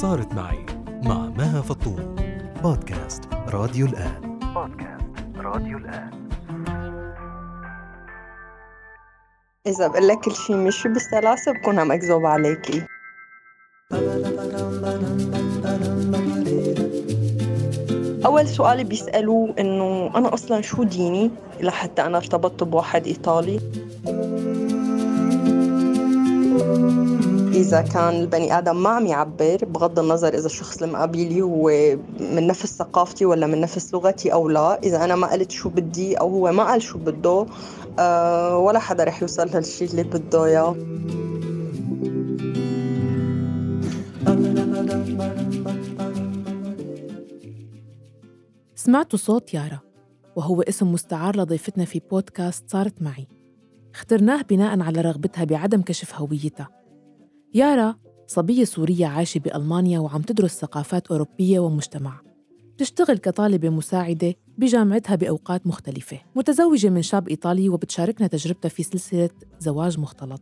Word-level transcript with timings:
صارت 0.00 0.34
معي 0.34 0.66
مع 1.04 1.14
مها 1.14 1.60
فطوم 1.60 2.16
بودكاست 2.62 3.22
راديو 3.48 3.86
الآن. 3.86 4.38
بودكاست 4.54 5.36
راديو 5.36 5.78
الآن. 5.78 6.28
إذا 9.66 9.86
بقول 9.86 10.08
لك 10.08 10.20
كل 10.20 10.32
شيء 10.32 10.56
مشي 10.56 10.88
بالسلاسة 10.88 11.52
بكون 11.52 11.78
عم 11.78 11.92
أكذب 11.92 12.26
عليكي. 12.26 12.82
أول 18.26 18.48
سؤال 18.48 18.84
بيسألوه 18.84 19.54
إنه 19.58 20.10
أنا 20.16 20.34
أصلا 20.34 20.60
شو 20.60 20.82
ديني 20.82 21.30
لحتى 21.60 22.02
أنا 22.02 22.18
ارتبطت 22.18 22.62
بواحد 22.62 23.06
إيطالي؟ 23.06 23.60
إذا 27.60 27.80
كان 27.80 28.20
البني 28.20 28.58
آدم 28.58 28.82
ما 28.82 28.90
عم 28.90 29.06
يعبر 29.06 29.64
بغض 29.64 29.98
النظر 29.98 30.34
إذا 30.34 30.46
الشخص 30.46 30.82
اللي 30.82 30.92
مقابلي 30.92 31.42
هو 31.42 31.70
من 32.20 32.46
نفس 32.46 32.76
ثقافتي 32.78 33.24
ولا 33.24 33.46
من 33.46 33.60
نفس 33.60 33.94
لغتي 33.94 34.32
أو 34.32 34.48
لا 34.48 34.78
إذا 34.82 35.04
أنا 35.04 35.16
ما 35.16 35.32
قلت 35.32 35.50
شو 35.50 35.68
بدي 35.68 36.14
أو 36.14 36.28
هو 36.28 36.52
ما 36.52 36.64
قال 36.64 36.82
شو 36.82 36.98
بده 36.98 37.46
أه 37.98 38.58
ولا 38.58 38.78
حدا 38.78 39.04
رح 39.04 39.22
يوصل 39.22 39.48
للشيء 39.54 39.90
اللي 39.90 40.02
بده 40.02 40.44
إياه. 40.44 40.76
سمعتوا 48.74 49.18
صوت 49.18 49.54
يارا 49.54 49.78
وهو 50.36 50.62
اسم 50.62 50.92
مستعار 50.92 51.36
لضيفتنا 51.36 51.84
في 51.84 52.00
بودكاست 52.10 52.70
صارت 52.70 53.02
معي. 53.02 53.28
اخترناه 53.94 54.42
بناء 54.42 54.80
على 54.80 55.00
رغبتها 55.00 55.44
بعدم 55.44 55.82
كشف 55.82 56.14
هويتها. 56.14 56.79
يارا 57.54 57.94
صبية 58.26 58.64
سورية 58.64 59.06
عايشة 59.06 59.38
بألمانيا 59.38 59.98
وعم 59.98 60.22
تدرس 60.22 60.58
ثقافات 60.58 61.06
أوروبية 61.06 61.58
ومجتمع. 61.58 62.20
تشتغل 62.78 63.18
كطالبة 63.18 63.68
مساعدة 63.68 64.34
بجامعتها 64.58 65.16
بأوقات 65.16 65.66
مختلفة. 65.66 66.20
متزوجة 66.36 66.88
من 66.88 67.02
شاب 67.02 67.28
إيطالي 67.28 67.68
وبتشاركنا 67.68 68.26
تجربتها 68.26 68.68
في 68.68 68.82
سلسلة 68.82 69.30
زواج 69.58 69.98
مختلط. 69.98 70.40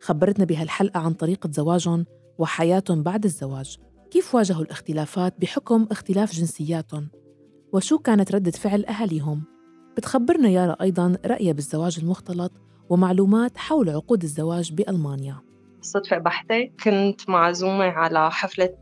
خبرتنا 0.00 0.44
بهالحلقة 0.44 1.00
عن 1.00 1.12
طريقة 1.12 1.50
زواجهم 1.50 2.04
وحياتهم 2.38 3.02
بعد 3.02 3.24
الزواج. 3.24 3.76
كيف 4.10 4.34
واجهوا 4.34 4.62
الاختلافات 4.62 5.34
بحكم 5.40 5.86
اختلاف 5.90 6.32
جنسياتهم؟ 6.32 7.08
وشو 7.72 7.98
كانت 7.98 8.34
ردة 8.34 8.50
فعل 8.50 8.84
أهاليهم؟ 8.84 9.42
بتخبرنا 9.96 10.48
يارا 10.48 10.76
أيضا 10.80 11.16
رأيها 11.26 11.52
بالزواج 11.52 11.98
المختلط 12.02 12.52
ومعلومات 12.88 13.58
حول 13.58 13.90
عقود 13.90 14.22
الزواج 14.22 14.72
بألمانيا. 14.72 15.51
صدفة 15.82 16.18
بحتة 16.18 16.70
كنت 16.84 17.30
معزومة 17.30 17.84
على 17.84 18.30
حفلة 18.30 18.74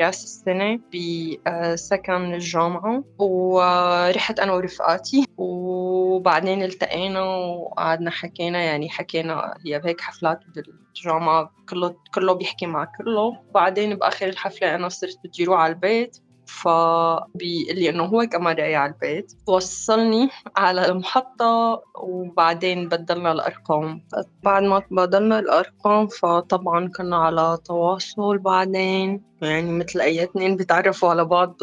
راس 0.00 0.24
السنة 0.24 0.80
بسكن 0.94 2.34
الجامعة 2.34 3.04
ورحت 3.18 4.40
أنا 4.40 4.52
ورفقاتي 4.52 5.24
وبعدين 5.38 6.62
التقينا 6.62 7.22
وقعدنا 7.22 8.10
حكينا 8.10 8.62
يعني 8.62 8.90
حكينا 8.90 9.54
هي 9.66 9.80
هيك 9.84 10.00
حفلات 10.00 10.40
بالجامعة 10.54 11.52
كله 11.68 11.96
كله 12.14 12.32
بيحكي 12.32 12.66
مع 12.66 12.84
كله. 12.98 13.32
بعدين 13.54 13.94
بآخر 13.94 14.28
الحفلة 14.28 14.74
أنا 14.74 14.88
صرت 14.88 15.20
بدي 15.24 15.44
أروح 15.44 15.60
على 15.60 15.72
البيت. 15.72 16.18
فبيقول 16.60 17.76
لي 17.76 17.88
إنه 17.88 18.04
هو 18.04 18.26
كمان 18.26 18.56
جاي 18.56 18.74
على 18.76 18.92
البيت. 18.92 19.32
وصلني 19.46 20.28
على 20.56 20.86
المحطة 20.86 21.82
وبعدين 21.94 22.88
بدلنا 22.88 23.32
الأرقام. 23.32 24.04
بعد 24.42 24.62
ما 24.62 24.78
تبادلنا 24.80 25.38
الأرقام 25.38 26.06
فطبعا 26.06 26.88
كنا 26.88 27.16
على 27.16 27.58
تواصل 27.64 28.38
بعدين. 28.38 29.22
يعني 29.42 29.72
مثل 29.72 30.00
أي 30.00 30.24
اثنين 30.24 30.56
بيتعرفوا 30.56 31.08
على 31.10 31.24
بعض 31.24 31.56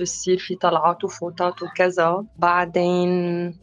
بصير 0.00 0.38
في 0.38 0.54
طلعات 0.54 1.04
وفوتات 1.04 1.62
وكذا. 1.62 2.24
بعدين 2.38 3.08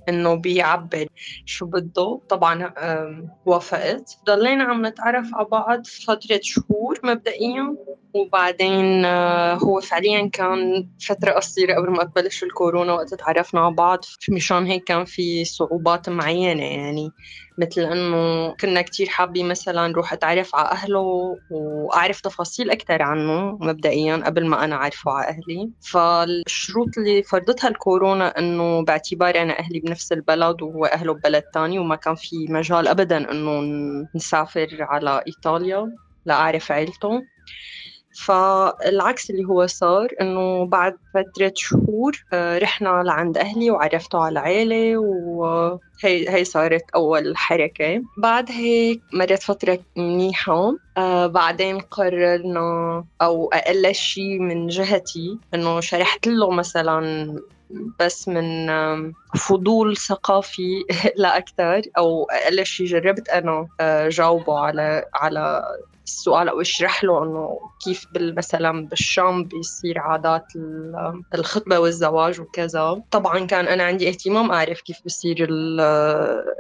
إنه 0.10 0.36
بيعبر 0.36 1.06
شو 1.46 1.66
بده. 1.66 2.20
طبعا 2.30 2.74
وافقت. 3.46 4.18
ضلينا 4.26 4.64
عم 4.64 4.86
نتعرف 4.86 5.30
على 5.36 5.48
بعض 5.52 5.86
فترة 5.86 6.40
شهور 6.42 7.00
مبدئيا. 7.04 7.76
وبعدين 8.14 9.06
آه، 9.06 9.54
هو 9.54 9.80
فعليا 9.82 10.30
كان 10.30 10.90
فترة 11.08 11.32
قصيرة 11.32 11.76
قبل 11.76 11.90
ما 11.92 12.04
تبلش 12.04 12.44
الكورونا 12.44 12.94
وقت 12.94 13.14
تعرفنا 13.14 13.62
على 13.62 13.76
بعض. 13.76 14.00
مشان 14.30 14.66
هيك 14.66 14.84
كان 14.84 15.06
في 15.06 15.46
صعوبات 15.46 16.10
معينة 16.10 16.64
يعني. 16.64 17.12
مثل 17.58 17.82
إنه 17.82 18.54
كنا 18.56 18.82
كتير 18.82 19.10
حابين 19.10 19.48
مثلا 19.48 19.88
نروح 19.88 20.14
أتعرف 20.14 20.56
على 20.56 20.70
أهله 20.72 21.40
وأعرف 21.50 22.22
تفاصيل 22.22 22.72
أكثر 22.72 23.02
عنه 23.02 23.58
مبدئيا 23.62 24.16
قبل 24.26 24.48
ما 24.48 24.64
أنا 24.64 24.76
أعرفه 24.76 25.12
على 25.12 25.28
أهلي. 25.28 25.72
فالشروط 25.80 26.98
اللي 26.98 27.24
فرضتها 27.24 27.68
الكورونا 27.68 28.40
إنه 28.40 28.84
باعتبار 28.84 29.42
أنا 29.42 29.60
أهلي 29.60 29.80
بنفس 29.80 30.12
البلد 30.12 30.62
وهو 30.62 30.86
اهله 30.86 31.14
ببلد 31.14 31.44
تاني 31.54 31.80
وما 31.80 31.96
كان 31.96 32.16
في 32.16 32.46
مجال 32.50 32.88
ابدا 32.88 33.32
إنه 33.32 33.62
نسافر 34.16 34.68
على 34.80 35.24
إيطاليا 35.28 35.92
لأعرف 36.26 36.72
عيلته. 36.72 37.22
فالعكس 38.14 39.30
اللي 39.30 39.46
هو 39.46 39.66
صار 39.66 40.08
إنه 40.22 40.66
بعد 40.66 40.98
فترة 41.14 41.54
شهور 41.56 42.12
آه، 42.34 42.58
رحنا 42.58 43.04
لعند 43.06 43.38
أهلي 43.38 43.72
وعرفته 43.72 44.20
على 44.20 44.32
العيلة 44.32 44.98
وهي 44.98 46.30
هي 46.30 46.44
صارت 46.44 46.84
أول 46.96 47.38
حركة. 47.38 48.04
بعد 48.18 48.52
هيك 48.52 49.02
مرت 49.14 49.44
فترة 49.44 49.80
منيحة 49.98 50.78
آه 50.98 51.28
بعدين 51.28 51.80
قررنا 51.80 53.06
أو 53.22 53.50
أقل 53.54 53.96
شيء 53.96 54.40
من 54.40 54.68
جهتي 54.68 55.38
إنه 55.54 55.80
شرحت 55.80 56.28
له 56.28 56.52
مثلا 56.52 57.36
بس 58.00 58.28
من 58.28 58.68
فضول 59.38 59.98
ثقافي 59.98 60.84
لا 61.18 61.38
أكثر 61.38 61.82
أو 61.98 62.24
أقل 62.24 62.66
شيء 62.66 62.86
جربت 62.86 63.30
أنا 63.30 63.68
آه، 63.80 64.10
جاوبه 64.10 64.60
على 64.60 65.06
على 65.16 65.64
السؤال 66.12 66.50
أو 66.50 66.62
أشرح 66.62 67.04
له 67.04 67.24
إنه 67.24 67.60
كيف 67.84 68.06
مثلا 68.16 68.88
بالشام 68.88 69.44
بيصير 69.44 70.00
عادات 70.00 70.46
الخطبة 71.36 71.80
والزواج 71.80 72.42
وكذا. 72.42 73.02
طبعا 73.12 73.40
كان 73.46 73.68
أنا 73.68 73.84
عندي 73.84 74.10
اهتمام 74.10 74.52
أعرف 74.52 74.82
كيف 74.82 74.98
بيصير 75.04 75.48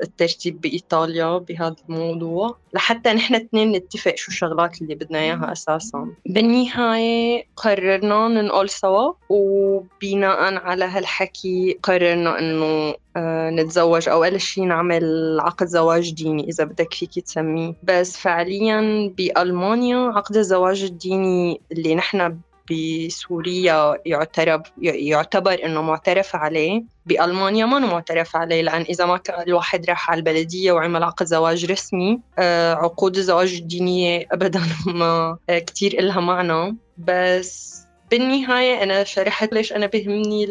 الترتيب 0.03 0.61
بإيطاليا 0.61 1.37
بهذا 1.37 1.75
الموضوع. 1.89 2.57
لحتى 2.73 3.13
نحن 3.13 3.35
الاثنين 3.35 3.71
نتفق 3.71 4.15
شو 4.15 4.31
الشغلات 4.31 4.81
اللي 4.81 4.95
بدنا 4.95 5.19
إياها 5.19 5.51
أساسا. 5.51 6.07
بالنهاية 6.25 7.45
قررنا 7.55 8.27
ننقل 8.27 8.69
سوا 8.69 9.13
وبناء 9.29 10.55
على 10.55 10.85
هالحكي 10.85 11.79
قررنا 11.83 12.39
إنه 12.39 12.95
نتزوج 13.17 14.09
أو 14.09 14.23
أقل 14.23 14.39
شيء 14.39 14.63
نعمل 14.63 15.37
عقد 15.39 15.67
زواج 15.67 16.13
ديني 16.13 16.49
إذا 16.49 16.63
بدك 16.63 16.93
فيك 16.93 17.19
تسميه. 17.19 17.73
بس 17.83 18.17
فعليا 18.17 19.11
بألمانيا 19.17 19.97
عقد 19.97 20.37
الزواج 20.37 20.83
الديني 20.83 21.61
اللي 21.71 21.95
نحن 21.95 22.37
بسوريا 22.71 23.97
يعترف 24.05 24.61
يعتبر 24.81 25.65
إنه 25.65 25.81
معترف 25.81 26.35
عليه. 26.35 26.83
بألمانيا 27.05 27.65
ما 27.65 27.79
معترف 27.79 28.35
عليه 28.35 28.61
لأن 28.61 28.81
إذا 28.81 29.05
ما 29.05 29.17
كان 29.17 29.41
الواحد 29.41 29.89
راح 29.89 30.11
على 30.11 30.19
البلدية 30.19 30.71
وعمل 30.71 31.03
عقد 31.03 31.25
زواج 31.25 31.71
رسمي 31.71 32.19
آه، 32.39 32.73
عقود 32.73 33.17
الزواج 33.17 33.53
الدينيه 33.53 34.27
ابدا 34.31 34.61
ما 34.85 35.37
كثير 35.47 35.99
إلها 35.99 36.19
معنى. 36.19 36.77
بس 36.97 37.81
بالنهاية 38.11 38.83
أنا 38.83 39.03
شرحت 39.03 39.53
ليش 39.53 39.73
أنا 39.73 39.85
بهمني 39.85 40.47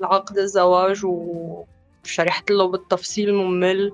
العقد 0.00 0.38
الزواج 0.38 1.00
وشرحت 1.04 2.50
له 2.50 2.68
بالتفصيل 2.68 3.34
ممل 3.34 3.92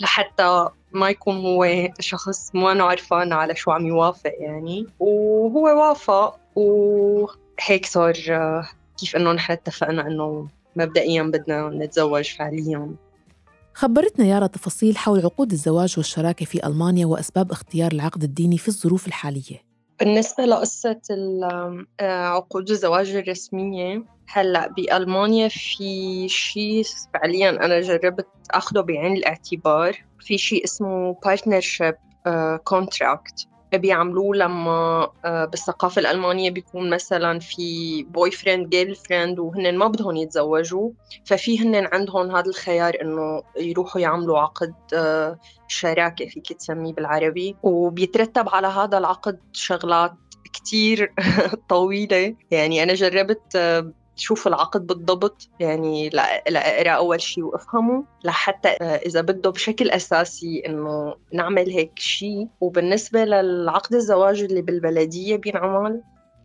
لحتى 0.00 0.68
ما 0.92 1.10
يكون 1.10 1.36
هو 1.36 1.88
شخص 2.00 2.54
ما 2.54 2.72
أنا 2.72 2.84
عرفان 2.84 3.32
على 3.32 3.56
شو 3.56 3.70
عم 3.70 3.86
يوافق 3.86 4.32
يعني. 4.40 4.86
وهو 5.00 5.64
وافق 5.64 6.38
وهيك 6.54 7.86
صار 7.86 8.12
كيف 8.98 9.16
إنه 9.16 9.32
نحن 9.32 9.52
اتفقنا 9.52 10.06
إنه 10.06 10.48
مبدئيا 10.76 11.22
بدنا 11.22 11.68
نتزوج 11.68 12.24
فعليا. 12.24 12.94
خبرتنا 13.74 14.26
يارا 14.26 14.46
تفاصيل 14.46 14.98
حول 14.98 15.20
عقود 15.20 15.52
الزواج 15.52 15.94
والشراكة 15.96 16.46
في 16.46 16.66
ألمانيا 16.66 17.06
وأسباب 17.06 17.52
اختيار 17.52 17.92
العقد 17.92 18.22
الديني 18.22 18.58
في 18.58 18.68
الظروف 18.68 19.06
الحالية. 19.06 19.67
بالنسبة 20.00 20.44
لقصة 20.44 21.00
آه، 22.00 22.26
عقود 22.26 22.70
الزواج 22.70 23.10
الرسمية 23.10 24.04
هلأ 24.28 24.68
بألمانيا 24.68 25.48
في 25.48 26.28
شيء 26.28 26.82
فعليا 27.14 27.50
أنا 27.50 27.80
جربت 27.80 28.26
أخده 28.50 28.80
بعين 28.80 29.16
الاعتبار 29.16 30.04
في 30.20 30.38
شيء 30.38 30.64
اسمه 30.64 31.14
partnership 31.14 31.94
آه، 32.26 32.60
contract. 32.70 33.46
بيعملوه 33.74 34.36
لما 34.36 35.08
آه، 35.24 35.44
بالثقافة 35.44 36.00
الألمانية 36.00 36.50
بيكون 36.50 36.90
مثلا 36.90 37.38
في 37.38 38.02
boyfriend 38.02 38.68
girlfriend 38.68 39.38
وهن 39.38 39.78
ما 39.78 39.88
بدهم 39.88 40.16
يتزوجوا 40.16 40.90
ففي 41.24 41.60
هن 41.60 41.88
عندهم 41.92 42.36
هذا 42.36 42.48
الخيار 42.48 42.96
إنه 43.02 43.42
يروحوا 43.60 44.00
يعملوا 44.00 44.38
عقد 44.38 44.74
شراكة 45.68 46.26
فيك 46.26 46.52
تسميه 46.52 46.92
بالعربي 46.92 47.56
وبيترتب 47.62 48.48
على 48.48 48.66
هذا 48.66 48.98
العقد 48.98 49.38
شغلات 49.52 50.12
كتير 50.52 51.14
طويلة. 51.68 52.36
يعني 52.50 52.82
أنا 52.82 52.94
جربت 52.94 53.56
آه، 53.56 53.92
شوف 54.20 54.46
العقد 54.46 54.86
بالضبط 54.86 55.48
يعني 55.60 56.08
لأقرأ 56.48 56.90
أول 56.90 57.20
شيء 57.20 57.44
وأفهمه 57.44 58.04
لحتى 58.24 58.68
آه، 58.68 58.96
إذا 58.96 59.20
بده 59.20 59.50
بشكل 59.50 59.90
أساسي 59.90 60.62
إنه 60.66 61.14
نعمل 61.32 61.70
هيك 61.70 61.98
شيء. 61.98 62.48
وبالنسبة 62.60 63.24
للعقد 63.24 63.94
الزواج 63.94 64.42
اللي 64.42 64.62
بالبلدية 64.62 65.36
بينعمل 65.36 66.02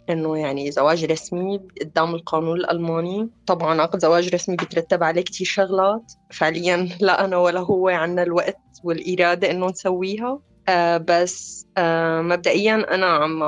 إنه 0.10 0.38
يعني 0.38 0.72
زواج 0.72 1.06
رسمي 1.06 1.62
قدام 1.82 2.16
القانون 2.16 2.58
الألماني. 2.58 3.30
طبعا 3.48 3.82
عقد 3.82 4.00
زواج 4.00 4.34
رسمي 4.34 4.56
بيترتب 4.56 5.04
عليه 5.04 5.22
كثير 5.22 5.48
شغلات. 5.48 6.14
فعليا 6.32 6.90
لا 7.00 7.26
أنا 7.26 7.38
ولا 7.38 7.60
هو 7.60 7.88
عنا 7.88 8.24
الوقت 8.24 8.60
والإرادة 8.84 9.52
إنه 9.52 9.68
نسويها. 9.68 10.40
آه 10.70 10.98
بس 10.98 11.64
آه 11.78 12.22
مبدئيا 12.22 12.76
أنا 12.96 13.06
عم 13.06 13.44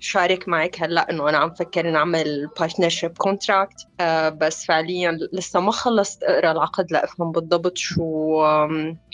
شارك 0.00 0.48
معك 0.48 0.82
هلأ 0.82 1.10
إنه 1.10 1.28
أنا 1.28 1.38
عم 1.38 1.54
فكر 1.54 1.90
نعمل 1.90 2.48
partnership 2.60 3.16
contract 3.18 3.76
بس 4.40 4.64
فعليا 4.64 5.18
لسه 5.32 5.60
ما 5.60 5.72
خلصت 5.72 6.22
أقرأ 6.22 6.52
العقد 6.52 6.92
لأفهم 6.92 7.32
بالضبط 7.32 7.78
شو 7.78 8.42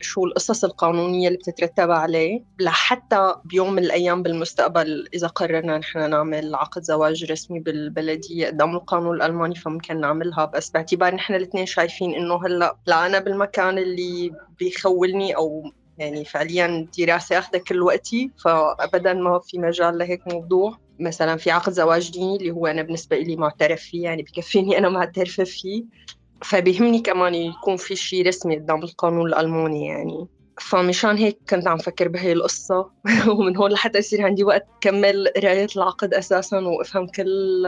شو 0.03 0.25
القصص 0.25 0.65
القانونية 0.65 1.29
اللي 1.29 1.39
بتترتب 1.39 1.91
عليه. 1.91 2.45
لحتى 2.61 3.35
بيوم 3.45 3.73
من 3.73 3.85
الأيام 3.85 4.23
بالمستقبل 4.23 5.09
إذا 5.15 5.27
قررنا 5.27 5.79
نحن 5.79 6.11
نعمل 6.11 6.55
عقد 6.55 6.83
زواج 6.83 7.31
رسمي 7.33 7.61
بالبلدية 7.61 8.47
قدام 8.47 8.77
القانون 8.77 9.17
الألماني 9.17 9.55
فممكن 9.55 10.01
نعملها. 10.01 10.45
بس 10.45 10.71
باعتبار 10.71 11.15
نحن 11.15 11.35
الاثنين 11.35 11.67
شايفين 11.67 12.15
إنه 12.15 12.47
هلأ 12.47 12.77
لا 12.87 13.07
أنا 13.07 13.19
بالمكان 13.19 13.79
اللي 13.79 14.31
بيخولني 14.59 15.37
أو 15.37 15.63
يعني 16.01 16.25
فعليا 16.25 16.89
دراسة 16.99 17.39
أخذ 17.39 17.59
كل 17.59 17.83
وقتي 17.83 18.31
فأبدا 18.45 19.13
ما 19.13 19.41
في 19.45 19.59
مجال 19.59 19.99
لهيك 19.99 20.21
موضوع. 20.33 20.77
مثلا 21.01 21.37
في 21.37 21.51
عقد 21.51 21.73
زواج 21.73 22.11
ديني 22.11 22.37
اللي 22.37 22.51
هو 22.51 22.67
أنا 22.67 22.83
بالنسبة 22.83 23.19
لي 23.19 23.37
معترف 23.37 23.81
فيه 23.81 24.03
يعني 24.05 24.23
بكفيني 24.23 24.79
أنا 24.79 24.89
معترفة 24.89 25.45
فيه. 25.45 25.85
فبيهمني 26.45 27.01
كمان 27.01 27.35
يكون 27.35 27.77
في 27.77 27.97
شيء 27.97 28.27
رسمي 28.27 28.57
قدام 28.57 28.83
القانون 28.83 29.27
الألماني 29.29 29.87
يعني. 29.87 30.29
فمشان 30.61 31.17
هيك 31.17 31.39
كنت 31.51 31.69
عم 31.69 31.79
فكر 31.79 32.09
بهي 32.09 32.33
القصة. 32.33 32.91
ومن 33.39 33.57
هون 33.57 33.71
لحتى 33.71 33.99
يصير 33.99 34.23
عندي 34.23 34.45
وقت 34.45 34.67
كمل 34.81 35.29
قراية 35.37 35.67
العقد 35.77 36.15
أساسا 36.15 36.59
وأفهم 36.59 37.07
كل 37.07 37.67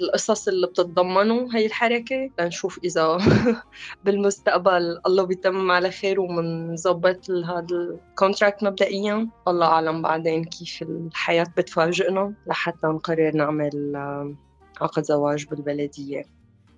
القصص 0.00 0.48
اللي 0.48 0.66
بتتضمنه 0.66 1.48
هي 1.56 1.66
الحركة. 1.66 2.30
لنشوف 2.40 2.80
إذا 2.84 3.18
بالمستقبل 4.04 5.00
الله 5.06 5.24
بيتمم 5.24 5.70
على 5.70 5.90
خير 5.90 6.20
ومنظبط 6.20 7.30
هذا 7.30 7.66
ال 7.72 7.82
contract 7.82 8.64
مبدئيا. 8.64 9.28
الله 9.48 9.66
أعلم 9.66 10.02
بعدين 10.02 10.44
كيف 10.44 10.82
الحياة 10.82 11.46
بتفاجئنا 11.56 12.34
لحتى 12.46 12.86
نقرر 12.86 13.36
نعمل 13.36 13.96
عقد 14.80 15.02
زواج 15.02 15.46
بالبلدية. 15.46 16.24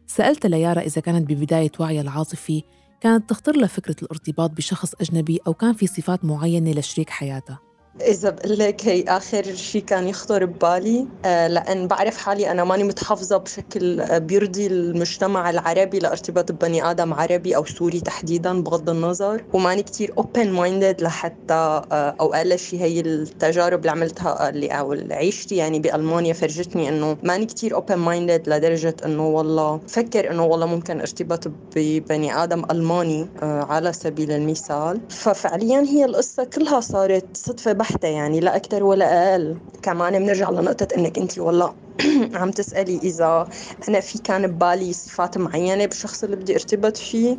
سألت 0.06 0.46
ليارا 0.46 0.80
إذا 0.80 1.00
كانت 1.00 1.30
ببداية 1.30 1.72
وعيها 1.80 2.02
العاطفي 2.02 2.62
كانت 3.02 3.30
تخطر 3.30 3.56
لها 3.56 3.66
فكرة 3.68 3.96
الارتباط 4.02 4.50
بشخص 4.50 4.94
أجنبي 5.00 5.40
أو 5.46 5.54
كان 5.54 5.72
في 5.72 5.86
صفات 5.86 6.24
معينة 6.24 6.70
لشريك 6.72 7.10
حياتها. 7.10 7.71
إذا 8.00 8.30
بقول 8.30 8.58
لك 8.58 8.86
هي 8.86 9.04
آخر 9.08 9.54
شيء 9.54 9.82
كان 9.84 10.08
يخطر 10.08 10.44
ببالي 10.44 11.08
آه، 11.24 11.48
لأن 11.48 11.86
بعرف 11.88 12.16
حالي 12.16 12.50
أنا 12.50 12.64
ماني 12.64 12.84
متحفظة 12.84 13.36
بشكل 13.36 14.00
آه، 14.00 14.18
بيرضي 14.18 14.66
المجتمع 14.66 15.50
العربي 15.50 15.98
لارتباط 15.98 16.52
ببني 16.52 16.90
آدم 16.90 17.14
عربي 17.14 17.56
أو 17.56 17.64
سوري 17.64 18.00
تحديدا 18.00 18.62
بغض 18.62 18.90
النظر. 18.90 19.44
وماني 19.52 19.82
كتير 19.82 20.14
open 20.20 20.46
minded 20.58 21.02
لحتى 21.02 21.54
آه، 21.54 22.16
أو 22.20 22.34
أقل 22.34 22.58
شيء 22.58 22.80
هي 22.80 23.00
التجارب 23.00 23.78
اللي 23.78 23.90
عملتها 23.90 24.48
اللي 24.48 24.68
أو 24.68 24.92
اللي 24.92 25.14
عيشتي. 25.14 25.56
يعني 25.56 25.78
بألمانيا 25.78 26.32
فرجتني 26.32 26.88
إنه 26.88 27.18
ماني 27.22 27.46
كتير 27.46 27.80
open 27.80 27.94
minded 28.08 28.48
لدرجة 28.48 28.96
إنه 29.04 29.28
والله 29.28 29.80
فكر 29.88 30.30
إنه 30.30 30.44
والله 30.46 30.66
ممكن 30.66 31.00
ارتباط 31.00 31.44
ببني 31.76 32.34
آدم 32.42 32.62
ألماني 32.70 33.28
على 33.42 33.92
سبيل 33.92 34.32
المثال. 34.32 35.00
ففعليا 35.10 35.80
هي 35.80 36.04
القصة 36.04 36.44
كلها 36.44 36.80
صارت 36.80 37.36
صدفة 37.36 37.81
بحتة 37.82 38.08
يعني 38.08 38.40
لا 38.40 38.56
أكثر 38.56 38.84
ولا 38.84 39.32
أقل. 39.32 39.60
كمان 39.82 40.18
بنرجع 40.18 40.50
لنقطة 40.50 40.88
إنك 40.96 41.18
أنت 41.18 41.38
والله 41.38 41.74
عم 42.34 42.50
تسألي 42.50 42.98
إذا 42.98 43.48
أنا 43.88 44.00
في 44.00 44.18
كان 44.18 44.46
ببالي 44.46 44.92
صفات 44.92 45.38
معينة 45.38 45.86
بالشخص 45.86 46.24
اللي 46.24 46.36
بدي 46.36 46.54
أرتبط 46.54 46.96
فيه. 46.96 47.38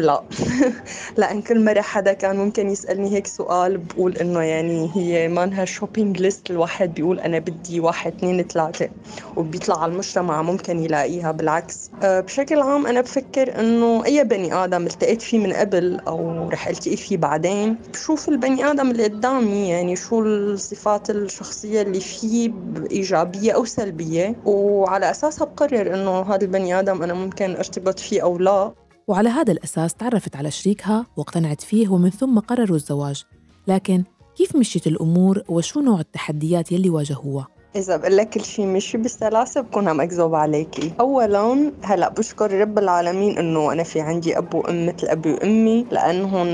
لا. 0.00 0.28
لأن 1.18 1.42
كل 1.42 1.64
مرة 1.64 1.80
حدا 1.80 2.12
كان 2.12 2.36
ممكن 2.36 2.68
يسألني 2.70 3.12
هيك 3.14 3.26
سؤال 3.26 3.78
بقول 3.78 4.16
إنه 4.16 4.40
يعني 4.42 4.90
هي 4.94 5.28
مانها 5.28 5.64
شوبينج 5.64 6.20
ليست 6.22 6.50
الواحد 6.50 6.94
بيقول 6.94 7.20
أنا 7.20 7.38
بدي 7.38 7.80
واحد 7.80 8.12
اثنين 8.14 8.42
ثلاثة 8.42 8.88
وبيطلع 9.36 9.82
على 9.82 9.92
المجتمع 9.92 10.42
ممكن 10.42 10.78
يلاقيها. 10.78 11.32
بالعكس. 11.32 11.90
أه، 12.02 12.20
بشكل 12.20 12.60
عام 12.60 12.86
أنا 12.86 13.00
بفكر 13.00 13.60
إنه 13.60 14.04
أي 14.04 14.24
بني 14.24 14.54
آدم 14.54 14.86
التقيت 14.86 15.22
فيه 15.22 15.38
من 15.38 15.52
قبل 15.52 16.00
أو 16.08 16.48
رح 16.48 16.68
التقي 16.68 16.96
فيه 16.96 17.16
بعدين 17.16 17.78
بشوف 17.92 18.28
البني 18.28 18.64
آدم 18.70 18.90
اللي 18.90 19.04
قدامي 19.04 19.68
يعني 19.68 19.96
شو 19.96 20.20
الصفات 20.22 21.10
الشخصية 21.10 21.82
اللي 21.82 22.00
فيه 22.00 22.52
إيجابية 22.90 23.52
أو 23.52 23.64
سلبية. 23.64 24.40
وعلى 24.44 25.10
أساسها 25.10 25.44
بقرر 25.46 25.94
إنه 25.94 26.22
هذا 26.22 26.42
البني 26.44 26.78
آدم 26.80 27.02
أنا 27.02 27.14
ممكن 27.14 27.56
أرتبط 27.56 27.98
فيه 28.00 28.22
أو 28.22 28.38
لا. 28.38 28.85
وعلى 29.08 29.28
هذا 29.28 29.52
الأساس 29.52 29.94
تعرفت 29.94 30.36
على 30.36 30.50
شريكها 30.50 31.06
واقتنعت 31.16 31.60
فيه 31.60 31.88
ومن 31.88 32.10
ثم 32.10 32.38
قرروا 32.38 32.76
الزواج 32.76 33.24
لكن 33.68 34.04
كيف 34.36 34.56
مشيت 34.56 34.86
الأمور 34.86 35.42
وشو 35.48 35.80
نوع 35.80 36.00
التحديات 36.00 36.72
يلي 36.72 36.90
واجهوها؟ 36.90 37.48
إذا 37.76 37.96
بقول 37.96 38.16
لك 38.16 38.28
كل 38.28 38.44
شيء 38.44 38.66
مشي 38.66 38.98
بالسلاسة 38.98 39.60
بكون 39.60 39.88
عم 39.88 40.00
أكذب 40.00 40.34
عليكي 40.34 40.92
أولا 41.00 41.72
هلأ 41.82 42.08
بشكر 42.08 42.60
رب 42.60 42.78
العالمين 42.78 43.38
إنه 43.38 43.72
أنا 43.72 43.82
في 43.82 44.00
عندي 44.00 44.38
أب 44.38 44.54
وأم 44.54 44.86
مثل 44.86 45.06
أبي 45.06 45.32
وأمي 45.32 45.86
لأنهم 45.90 46.46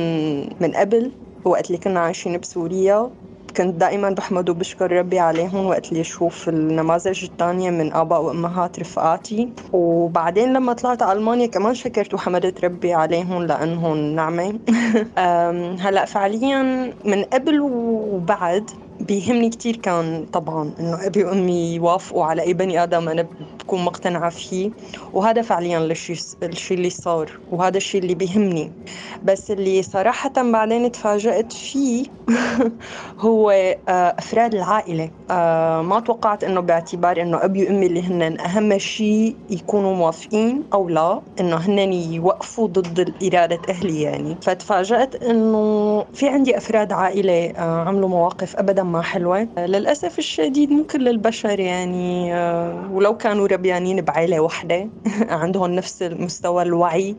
من 0.61 0.73
قبل 0.75 1.13
وقت 1.45 1.67
اللي 1.67 1.79
كنا 1.79 2.01
عايشين 2.01 2.39
بسوريا 2.39 3.11
كنت 3.57 3.75
دائما 3.75 4.11
بحمد 4.11 4.51
وبشكر 4.51 4.93
ربي 4.93 5.19
عليهم 5.19 5.67
وقت 5.67 5.89
اللي 5.89 6.01
أشوف 6.01 6.49
النماذج 6.49 7.25
الثانية 7.25 7.71
من 7.71 7.93
اباء 7.93 8.23
وأمهات 8.23 8.81
رفقاتي. 8.81 9.53
وبعدين 9.73 10.53
لما 10.53 10.73
طلعت 10.73 11.03
على 11.03 11.19
ألمانيا 11.19 11.47
كمان 11.47 11.75
شكرت 11.75 12.15
وحمدت 12.15 12.65
ربي 12.65 12.95
عليهم 12.95 13.43
لأنهم 13.43 13.97
نعمة. 13.97 14.59
هلأ 15.85 16.05
فعليا 16.05 16.63
من 17.05 17.25
قبل 17.25 17.61
وبعد 17.61 18.71
بيهمني 19.01 19.51
كتير 19.51 19.77
كان 19.77 20.27
طبعا 20.27 20.75
إنه 20.81 21.07
أبي 21.07 21.25
وأمي 21.25 21.75
يوافقوا 21.75 22.25
على 22.25 22.43
أي 22.43 22.55
بني 22.55 22.83
آدم 22.83 23.09
أنا 23.09 23.23
بكون 23.61 23.85
مقتنعة 23.85 24.31
فيه 24.31 24.71
وهذا 25.13 25.43
فعليا 25.43 25.79
الشيء 25.79 26.17
الشيء 26.43 26.77
اللي 26.77 26.91
صار 26.91 27.41
وهذا 27.51 27.77
الشيء 27.77 28.01
اللي 28.03 28.15
بيهمني. 28.15 28.75
بس 29.23 29.51
اللي 29.51 29.83
صراحة 29.83 30.33
بعدين 30.37 30.91
تفاجأت 30.93 31.53
فيه 31.53 32.05
هو 33.19 33.51
آه، 33.89 34.17
أفراد 34.19 34.55
العائلة. 34.55 35.11
آه، 35.31 35.83
ما 35.83 36.01
توقعت 36.01 36.45
إنه 36.45 36.61
باعتبار 36.61 37.23
إنه 37.23 37.45
أبي 37.45 37.65
وأمي 37.65 37.87
اللي 37.87 38.03
هن 38.03 38.41
أهم 38.41 38.79
شيء 38.79 39.39
يكونوا 39.51 39.95
موافقين 39.97 40.65
أو 40.75 40.89
لا 40.89 41.23
إنه 41.41 41.57
هن 41.57 41.93
يوقفوا 41.93 42.69
ضد 42.69 43.15
إرادة 43.23 43.63
أهلي 43.69 44.01
يعني. 44.03 44.39
فتفاجأت 44.43 45.15
إنه 45.15 46.05
في 46.13 46.29
عندي 46.29 46.57
أفراد 46.59 46.93
عائلة 46.93 47.47
آه، 47.51 47.85
عملوا 47.89 48.09
مواقف 48.09 48.57
ابدا 48.57 48.82
ما 48.83 49.03
حلوة. 49.03 49.49
للأسف 49.59 50.19
الشديد 50.19 50.71
مو 50.71 50.85
كل 50.85 51.09
البشر 51.09 51.61
يعني 51.61 52.35
آه، 52.35 52.89
ولو 52.93 53.17
كانوا 53.17 53.47
ربيانين 53.47 54.01
بعائلة 54.01 54.41
واحدة 54.41 54.89
عندهم 55.43 55.71
نفس 55.71 56.03
مستوى 56.03 56.63
الوعي 56.63 57.17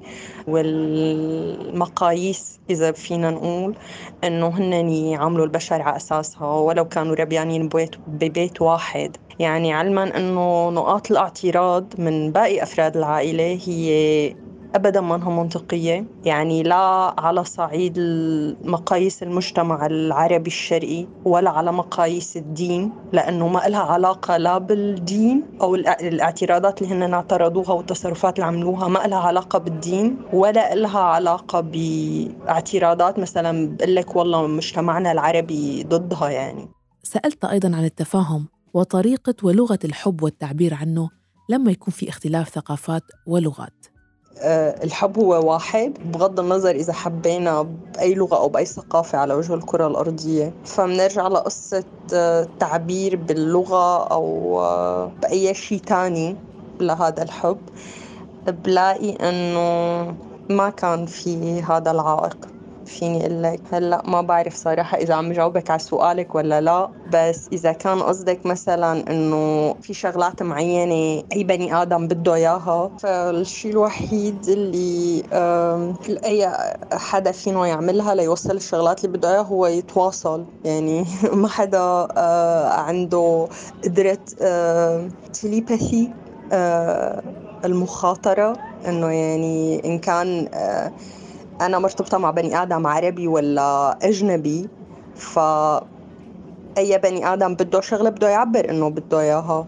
والمقاييس 0.48 2.60
إذا 2.70 2.92
فينا 2.92 3.32
نقول 3.32 3.76
إنه 4.24 4.48
هن 4.48 4.90
يعاملوا 4.90 5.46
البشر 5.46 5.82
على 5.82 5.96
أساسها 5.96 6.48
ولو 6.48 6.86
كانوا 6.86 7.16
ربيانين 7.16 7.68
ببيت, 7.68 7.96
ببيت 8.08 8.62
واحد. 8.62 9.18
يعني 9.40 9.74
علما 9.74 10.18
إنه 10.18 10.70
نقاط 10.70 11.12
الاعتراض 11.12 11.86
من 11.98 12.32
باقي 12.32 12.64
أفراد 12.64 12.98
العائلة 12.98 13.60
هي 13.66 14.36
ابدا 14.76 15.02
ما 15.02 15.16
إنها 15.16 15.30
منطقية. 15.30 16.06
يعني 16.26 16.64
لا 16.64 17.14
على 17.18 17.44
صعيد 17.44 18.00
مقاييس 18.64 19.24
المجتمع 19.24 19.86
العربي 19.86 20.48
الشرقي 20.48 21.08
ولا 21.26 21.50
على 21.50 21.72
مقاييس 21.72 22.38
الدين 22.38 22.92
لأنه 23.12 23.48
ما 23.48 23.60
لها 23.60 23.80
علاقة 23.80 24.38
لا 24.38 24.58
بالدين 24.58 25.44
أو 25.62 25.76
الاعتراضات 25.76 26.82
اللي 26.82 26.94
هن 26.94 27.14
اعترضوها 27.14 27.72
والتصرفات 27.72 28.36
اللي 28.36 28.48
عملوها 28.48 28.88
ما 28.88 29.00
لها 29.00 29.20
علاقة 29.20 29.60
بالدين 29.60 30.18
ولا 30.34 30.76
لها 30.76 31.00
علاقة 31.00 31.60
باعتراضات 31.60 33.20
مثلا 33.20 33.76
بقول 33.76 33.96
لك 33.96 34.16
والله 34.16 34.48
مجتمعنا 34.48 35.12
العربي 35.12 35.84
ضدها 35.84 36.30
يعني. 36.30 36.70
سألت 37.04 37.46
أيضا 37.46 37.76
عن 37.76 37.86
التفاهم 37.86 38.48
وطريقة 38.74 39.36
ولغة 39.44 39.80
الحب 39.86 40.24
والتعبير 40.24 40.74
عنه. 40.74 41.10
لما 41.50 41.72
يكون 41.72 41.94
في 41.94 42.10
اختلاف 42.10 42.50
ثقافات 42.50 43.04
ولغات. 43.28 43.93
الحب 44.84 45.18
هو 45.20 45.52
واحد 45.52 45.94
بغض 46.02 46.40
النظر 46.40 46.76
إذا 46.76 46.94
حبينا 46.94 47.62
بأي 47.62 48.14
لغة 48.14 48.38
أو 48.38 48.50
بأي 48.50 48.66
ثقافة 48.66 49.18
على 49.18 49.34
وجه 49.34 49.54
الكرة 49.54 49.88
الأرضية. 49.88 50.54
فبنرجع 50.64 51.28
لقصة 51.28 51.84
تعبير 52.60 53.16
باللغة 53.16 54.04
أو 54.04 54.58
بأي 55.22 55.54
شيء 55.54 55.80
تاني 55.80 56.36
لهذا 56.80 57.24
الحب. 57.24 57.60
بلاقي 58.48 59.10
إنه 59.10 60.16
ما 60.50 60.70
كان 60.70 61.06
في 61.06 61.62
هذا 61.62 61.92
العائق. 61.92 62.53
فيني 62.86 63.22
أقول 63.26 63.44
لك 63.44 63.62
هلأ 63.74 64.02
ما 64.06 64.22
بعرف 64.22 64.56
صراحة 64.56 64.98
إذا 64.98 65.14
عم 65.16 65.32
جاوبك 65.32 65.70
على 65.70 65.80
سؤالك 65.80 66.36
ولا 66.36 66.62
لا 66.62 66.94
بس 67.06 67.50
إذا 67.52 67.72
كان 67.74 68.02
قصدك 68.04 68.46
مثلا 68.46 69.12
إنه 69.12 69.74
في 69.82 69.94
شغلات 69.94 70.44
معينة 70.44 71.24
أي 71.34 71.44
بني 71.44 71.76
آدم 71.82 72.08
بده 72.08 72.34
إياها 72.36 72.92
فالشيء 72.98 73.72
الوحيد 73.72 74.50
اللي 74.50 75.24
أي 76.26 76.52
حدا 76.94 77.32
فينا 77.32 77.68
يعملها 77.68 78.16
ليوصل 78.16 78.56
الشغلات 78.56 79.06
اللي 79.06 79.18
بده 79.18 79.32
إياها 79.34 79.42
هو 79.44 79.68
يتواصل. 79.68 80.48
يعني 80.64 81.06
ما 81.34 81.48
حدا 81.48 81.78
آه، 82.18 82.70
عنده 82.70 83.48
قدرة 83.84 84.20
تليباثي 85.34 86.16
آه، 86.52 87.22
المخاطرة 87.66 88.62
إنه 88.86 89.12
يعني 89.12 89.82
إن 89.86 90.00
كان 90.00 90.50
آه، 90.54 90.94
أنا 91.62 91.80
مرتبطة 91.80 92.18
مع 92.18 92.32
بني 92.32 92.62
آدم 92.62 92.88
عربي 92.88 93.28
ولا 93.28 93.98
أجنبي 94.02 94.70
ف 95.16 95.40
أي 96.78 96.98
بني 96.98 97.34
آدم 97.34 97.56
بده 97.56 97.82
شغلة 97.82 98.10
بده 98.10 98.30
يعبر 98.30 98.70
إنه 98.70 98.90
بده 98.90 99.20
إياها. 99.20 99.68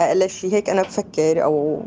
أقل 0.00 0.30
شيء 0.30 0.52
هيك 0.52 0.70
أنا 0.70 0.82
بفكر 0.82 1.44
أو 1.44 1.82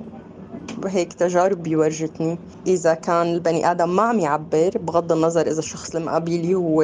هيك 0.85 1.13
تجاربي 1.13 1.75
ورجتني. 1.75 2.39
إذا 2.67 2.93
كان 2.93 3.33
البني 3.33 3.71
آدم 3.71 3.95
ما 3.95 4.01
عم 4.03 4.19
يعبر 4.19 4.69
بغض 4.75 5.11
النظر 5.11 5.47
إذا 5.47 5.59
الشخص 5.59 5.95
اللي 5.95 6.05
مقابلي 6.05 6.55
هو 6.55 6.81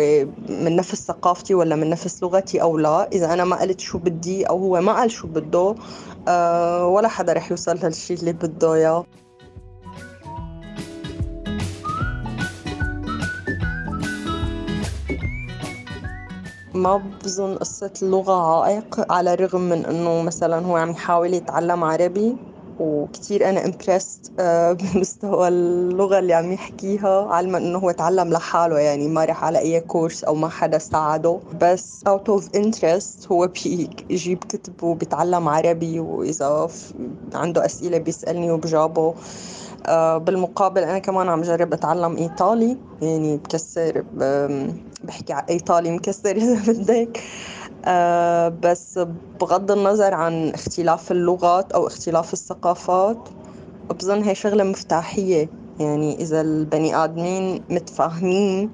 من 0.49 0.75
نفس 0.75 0.95
ثقافتي 1.07 1.53
ولا 1.55 1.75
من 1.75 1.89
نفس 1.89 2.23
لغتي 2.23 2.61
أو 2.61 2.77
لا. 2.77 3.07
إذا 3.13 3.33
أنا 3.33 3.43
ما 3.45 3.61
قلت 3.61 3.79
شو 3.79 3.97
بدي 3.97 4.43
أو 4.43 4.57
هو 4.57 4.81
ما 4.81 4.93
قال 4.93 5.11
شو 5.11 5.27
بده 5.27 5.75
أه 6.27 6.87
ولا 6.87 7.07
حدا 7.07 7.33
رح 7.33 7.51
يوصل 7.51 7.77
للشيء 7.83 8.17
اللي 8.17 8.33
بده 8.33 8.73
إياه. 8.73 9.05
ما 16.75 16.97
بظن 16.97 17.55
قصة 17.57 17.91
اللغة 18.01 18.61
عائق 18.63 19.11
على 19.13 19.33
الرغم 19.33 19.61
من 19.61 19.85
إنه 19.85 20.21
مثلا 20.23 20.65
هو 20.65 20.75
عم 20.77 20.89
يحاول 20.91 21.33
يتعلم 21.33 21.83
عربي 21.83 22.39
وكتير 22.79 23.49
أنا 23.49 23.65
امبرست 23.65 24.31
آه، 24.39 24.71
بمستوى 24.79 25.47
اللغة 25.47 26.19
اللي 26.19 26.33
عم 26.33 26.51
يحكيها 26.51 27.27
علما 27.33 27.57
إنه 27.57 27.79
هو 27.79 27.91
تعلم 27.91 28.29
لحاله 28.33 28.79
يعني 28.79 29.07
ما 29.07 29.25
راح 29.25 29.43
على 29.45 29.59
أي 29.59 29.81
كورس 29.81 30.23
أو 30.23 30.35
ما 30.35 30.49
حدا 30.49 30.77
ساعده. 30.77 31.41
بس 31.61 32.03
out 32.09 32.31
of 32.39 32.43
interest 32.57 33.31
هو 33.31 33.47
بيجيب 33.47 34.43
كتب 34.43 34.83
وبيتعلم 34.83 35.49
عربي 35.49 35.99
وإذا 35.99 36.67
عنده 37.33 37.65
أسئلة 37.65 37.97
بيسألني 37.97 38.51
وبجاوبه. 38.51 39.15
بالمقابل 40.17 40.83
أنا 40.83 40.99
كمان 40.99 41.29
عم 41.29 41.41
جرب 41.41 41.73
أتعلم 41.73 42.17
إيطالي 42.17 42.77
يعني 43.01 43.37
بكسر 43.37 44.03
بحكي 45.03 45.35
إيطالي 45.49 45.91
مكسر 45.91 46.35
إذا 46.37 46.73
بدك. 46.73 47.23
آه، 47.85 48.47
بس 48.47 48.99
بغض 49.41 49.71
النظر 49.71 50.13
عن 50.13 50.49
اختلاف 50.49 51.11
اللغات 51.11 51.71
أو 51.71 51.87
اختلاف 51.87 52.33
الثقافات 52.33 53.29
بظن 53.99 54.23
هي 54.23 54.35
شغلة 54.35 54.63
مفتاحية. 54.63 55.49
يعني 55.79 56.21
إذا 56.21 56.41
البني 56.41 56.95
آدمين 57.03 57.63
متفاهمين 57.69 58.69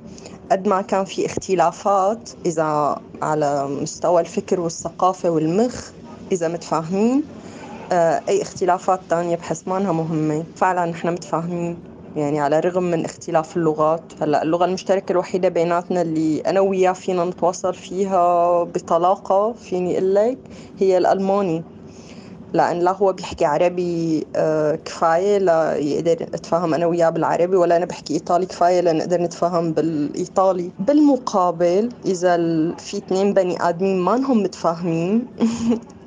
قد 0.52 0.68
ما 0.68 0.82
كان 0.82 1.06
في 1.06 1.26
اختلافات 1.26 2.30
إذا 2.46 2.96
على 3.22 3.68
مستوى 3.68 4.22
الفكر 4.22 4.60
والثقافة 4.60 5.30
والمخ 5.30 5.92
إذا 6.32 6.48
متفاهمين 6.48 7.24
آه، 7.24 7.41
أي 8.30 8.42
اختلافات 8.42 9.10
تانية 9.10 9.36
بحس 9.36 9.68
ما 9.68 9.78
إنها 9.78 9.92
مهمة. 9.92 10.48
فعلا 10.56 10.86
نحن 10.86 11.08
متفاهمين 11.14 11.84
يعني 12.16 12.40
على 12.40 12.60
الرغم 12.60 12.84
من 12.84 13.06
اختلاف 13.06 13.58
اللغات. 13.58 14.12
هلأ 14.22 14.44
اللغة 14.44 14.66
المشتركة 14.66 15.12
الوحيدة 15.12 15.50
بيناتنا 15.50 16.02
اللي 16.02 16.40
أنا 16.40 16.60
وياه 16.60 16.94
فينا 16.94 17.26
نتواصل 17.26 17.74
فيها 17.74 18.64
بطلاقة 18.64 19.54
فيني 19.54 19.94
أقول 19.98 20.16
لك 20.16 20.50
هي 20.78 20.98
الألماني. 20.98 21.66
لأن 22.54 22.80
لا 22.80 22.92
هو 22.92 23.14
بيحكي 23.14 23.46
عربي 23.46 24.28
آه، 24.36 24.76
كفاية 24.76 25.38
ليقدر 25.38 26.14
أتفاهم 26.36 26.74
أنا 26.74 26.86
وياه 26.86 27.10
بالعربي 27.10 27.56
ولا 27.56 27.78
أنا 27.78 27.86
بحكي 27.86 28.14
إيطالي 28.14 28.46
كفاية 28.46 28.82
لنقدر 28.82 29.22
نتفاهم 29.22 29.74
بالإيطالي. 29.74 30.74
بالمقابل 30.80 31.90
إذا 32.06 32.38
في 32.78 32.98
اثنين 32.98 33.34
بني 33.34 33.58
آدمين 33.70 34.00
ما 34.00 34.16
هم 34.16 34.44
متفاهمين 34.44 35.30
آه، 35.42 35.46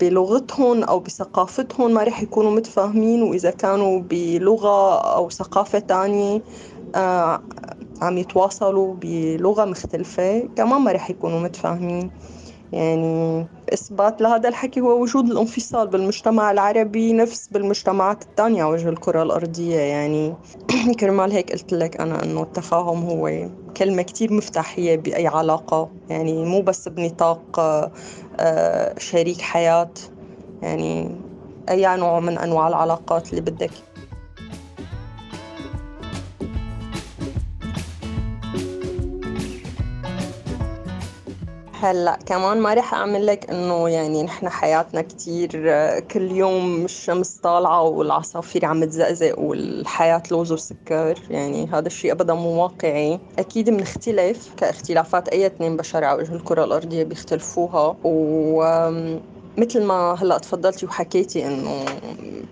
بلغتهم 0.00 0.84
أو 0.84 1.00
بثقافتهم 1.00 1.94
ما 1.94 2.04
رح 2.04 2.22
يكونوا 2.22 2.50
متفاهمين 2.50 3.22
وإذا 3.22 3.50
كانوا 3.50 4.00
بلغة 4.00 4.98
أو 5.16 5.30
ثقافة 5.30 5.78
تانية 5.78 6.42
آه، 6.94 7.46
عم 8.02 8.18
يتواصلوا 8.18 8.94
بلغة 8.96 9.64
مختلفة 9.64 10.48
كمان 10.56 10.80
ما 10.82 10.92
رح 10.92 11.10
يكونوا 11.10 11.40
متفاهمين. 11.40 12.12
يعني 12.72 13.46
إثبات 13.72 14.20
لهذا 14.20 14.48
الحكي 14.48 14.80
هو 14.80 15.02
وجود 15.02 15.30
الانفصال 15.30 15.88
بالمجتمع 15.88 16.50
العربي 16.50 17.12
نفس 17.12 17.48
بالمجتمعات 17.48 18.22
الثانية 18.22 18.64
وجه 18.64 18.88
الكرة 18.88 19.22
الأرضية. 19.22 19.78
يعني 19.78 20.34
كرمال 21.00 21.32
هيك 21.32 21.52
قلت 21.52 21.72
لك 21.72 22.00
أنا 22.00 22.22
إنه 22.24 22.42
التفاهم 22.42 23.04
هو 23.04 23.48
كلمة 23.76 24.02
كتير 24.02 24.32
مفتاحية 24.32 24.96
بأي 24.96 25.26
علاقة. 25.26 25.88
يعني 26.10 26.44
مو 26.44 26.60
بس 26.62 26.88
بنطاق 26.88 27.60
آه، 28.40 28.98
شريك 28.98 29.40
حياة. 29.40 29.90
يعني 30.62 31.10
أي 31.68 31.96
نوع 31.96 32.20
من 32.20 32.38
أنواع 32.38 32.68
العلاقات 32.68 33.30
اللي 33.30 33.40
بدك 33.40 33.70
هلأ 41.82 42.18
كمان 42.26 42.60
ما 42.60 42.74
رح 42.74 42.94
أعمل 42.94 43.26
لك 43.26 43.50
إنه 43.50 43.88
يعني 43.88 44.22
نحن 44.22 44.48
حياتنا 44.48 45.02
كتير 45.02 45.50
كل 46.00 46.32
يوم 46.32 46.84
الشمس 46.84 47.36
طالعة 47.38 47.82
والعصافير 47.82 48.64
عم 48.64 48.84
تزقزق 48.84 49.38
والحياة 49.38 50.22
لوز 50.30 50.52
وسكر 50.52 51.18
يعني 51.30 51.66
هذا 51.72 51.86
الشيء 51.86 52.12
ابدا 52.12 52.34
مو 52.34 52.62
واقعي. 52.62 53.20
أكيد 53.38 53.70
بنختلف 53.70 54.54
كاختلافات 54.56 55.28
أي 55.28 55.46
اثنين 55.46 55.76
بشر 55.76 56.04
على 56.04 56.18
وجه 56.22 56.34
الكرة 56.34 56.64
الأرضية 56.64 57.02
بيختلفوها. 57.04 57.96
و 58.04 58.62
مثل 59.58 59.82
ما 59.84 60.14
هلأ 60.22 60.38
تفضلتي 60.38 60.86
وحكيتي 60.86 61.46
إنه 61.46 62.00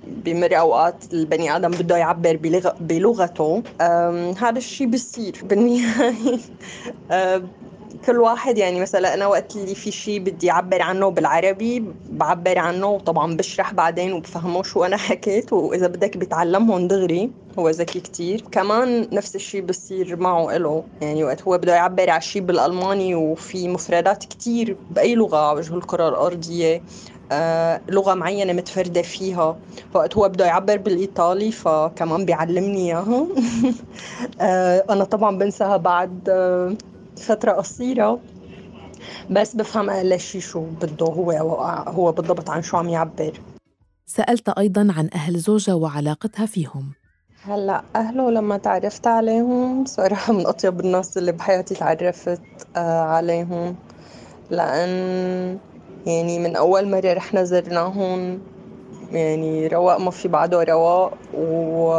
بمر 0.07 0.59
أوقات 0.59 1.05
البني 1.13 1.57
آدم 1.57 1.77
بده 1.77 1.97
يعبر 1.97 2.37
بلغته 2.81 3.65
هذا 4.39 4.59
الشيء 4.59 4.87
بيصير 4.87 5.41
بالنهاية. 5.45 6.39
كل 8.07 8.19
واحد 8.19 8.59
يعني 8.59 8.81
مثلا 8.81 9.15
أنا 9.15 9.27
وقت 9.27 9.57
اللي 9.57 9.75
في 9.75 9.91
شيء 9.93 10.21
بدي 10.21 10.51
أعبر 10.51 10.83
عنه 10.83 11.09
بالعربي 11.09 11.85
بعبر 12.11 12.59
عنه 12.59 12.87
وطبعا 12.87 13.37
بشرح 13.37 13.73
بعدين 13.73 14.13
وبفهمه 14.13 14.63
شو 14.63 14.85
أنا 14.85 14.97
حكيت 15.09 15.53
وإذا 15.53 15.87
بدك 15.87 16.17
بتعلمهم 16.17 16.89
دغري 16.89 17.31
هو 17.59 17.69
ذكي 17.71 18.01
كتير. 18.01 18.41
كمان 18.53 19.09
نفس 19.13 19.37
الشيء 19.37 19.63
بصير 19.63 20.17
معه 20.17 20.57
إله 20.57 20.85
يعني 21.03 21.25
وقت 21.25 21.43
هو 21.43 21.59
بده 21.59 21.75
يعبر 21.75 22.11
على 22.11 22.21
شيء 22.21 22.43
بالألماني 22.43 23.15
وفي 23.15 23.69
مفردات 23.69 24.25
كتير 24.25 24.77
بأي 24.91 25.15
لغة 25.15 25.37
على 25.37 25.59
وجه 25.59 25.75
الكرة 25.75 26.09
الأرضية 26.09 26.83
آه 27.33 27.81
لغة 27.89 28.15
معينة 28.15 28.53
متفردة 28.53 29.03
فيها. 29.03 29.57
وقت 29.95 30.17
هو 30.17 30.29
بده 30.29 30.47
يعبر 30.47 30.77
بالإيطالي 30.77 31.53
فكمان 31.53 32.25
بيعلمني 32.25 32.87
إياها. 32.87 33.27
آه 34.41 34.85
أنا 34.91 35.05
طبعا 35.05 35.39
بنساها 35.39 35.77
بعد 35.77 36.29
آه 36.29 36.75
فترة 37.21 37.53
قصيرة 37.53 38.21
بس 39.31 39.57
بفهم 39.57 39.91
ليش 39.91 40.37
شو 40.37 40.61
بده 40.61 41.07
هو 41.07 41.31
هو 41.89 42.13
بالضبط 42.13 42.51
عن 42.51 42.63
شو 42.63 42.77
عم 42.77 42.89
يعبر. 42.89 43.33
سألت 44.07 44.49
أيضا 44.49 44.81
عن 44.97 45.09
أهل 45.15 45.39
زوجها 45.39 45.75
وعلاقتها 45.75 46.47
فيهم. 46.47 46.93
هلأ 47.45 47.83
أهله 47.97 48.31
لما 48.31 48.57
تعرفت 48.57 49.07
عليهم 49.07 49.85
صراحة 49.85 50.33
من 50.37 50.47
أطيب 50.47 50.81
الناس 50.81 51.19
اللي 51.19 51.33
بحياتي 51.33 51.75
تعرفت 51.75 52.41
آه، 52.77 53.01
عليهم. 53.03 53.75
لأن 54.51 55.59
يعني 56.07 56.39
من 56.39 56.57
أول 56.57 56.91
مرة 56.91 57.13
رحنا 57.13 57.45
زرناهم 57.45 58.39
يعني 59.13 59.67
رواق 59.67 59.99
ما 60.01 60.11
في 60.11 60.29
بعده 60.29 60.63
رواق 60.63 61.19
و 61.35 61.91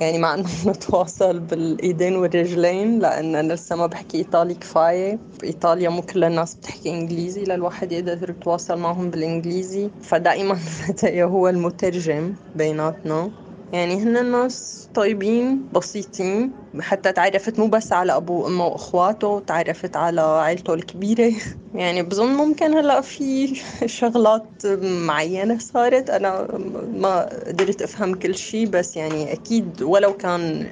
يعني 0.00 0.18
مع 0.18 0.34
إنه 0.34 0.48
نتواصل 0.70 1.40
بالإيدين 1.40 2.16
والرجلين 2.16 2.98
لأن 2.98 3.36
أنا 3.36 3.52
لسه 3.54 3.76
ما 3.76 3.86
بحكي 3.86 4.18
إيطالي 4.18 4.54
كفاية. 4.54 5.22
بايطاليا 5.42 5.88
مو 5.88 6.02
كل 6.02 6.24
الناس 6.24 6.54
بتحكي 6.56 6.90
إنجليزي 6.90 7.44
للواحد 7.44 7.92
يقدر 7.92 8.30
يتواصل 8.30 8.78
معهم 8.78 9.10
بالإنجليزي. 9.10 9.92
فدائما 10.00 10.54
فتايا 10.88 11.24
هو 11.24 11.48
المترجم 11.48 12.36
بيناتنا. 12.54 13.34
يعني 13.72 14.02
هن 14.02 14.30
ناس 14.32 14.88
طيبين 14.94 15.68
بسيطين. 15.72 16.52
حتى 16.80 17.12
تعرفت 17.12 17.58
مو 17.58 17.66
بس 17.66 17.92
على 17.92 18.16
أبوه 18.16 18.44
وأمه 18.44 18.66
وإخواته 18.66 19.40
تعرفت 19.40 19.96
على 19.96 20.20
عائلته 20.20 20.74
الكبيرة. 20.74 21.32
يعني 21.74 22.02
بظن 22.02 22.28
ممكن 22.28 22.74
هلأ 22.74 23.00
في 23.00 23.54
شغلات 23.86 24.66
معينة 24.82 25.58
صارت. 25.58 26.10
أنا 26.10 26.48
ما 26.94 27.22
قدرت 27.46 27.82
أفهم 27.82 28.14
كل 28.14 28.34
شيء 28.34 28.66
بس 28.68 28.96
يعني 28.96 29.32
أكيد 29.32 29.82
ولو 29.82 30.16
كان 30.16 30.70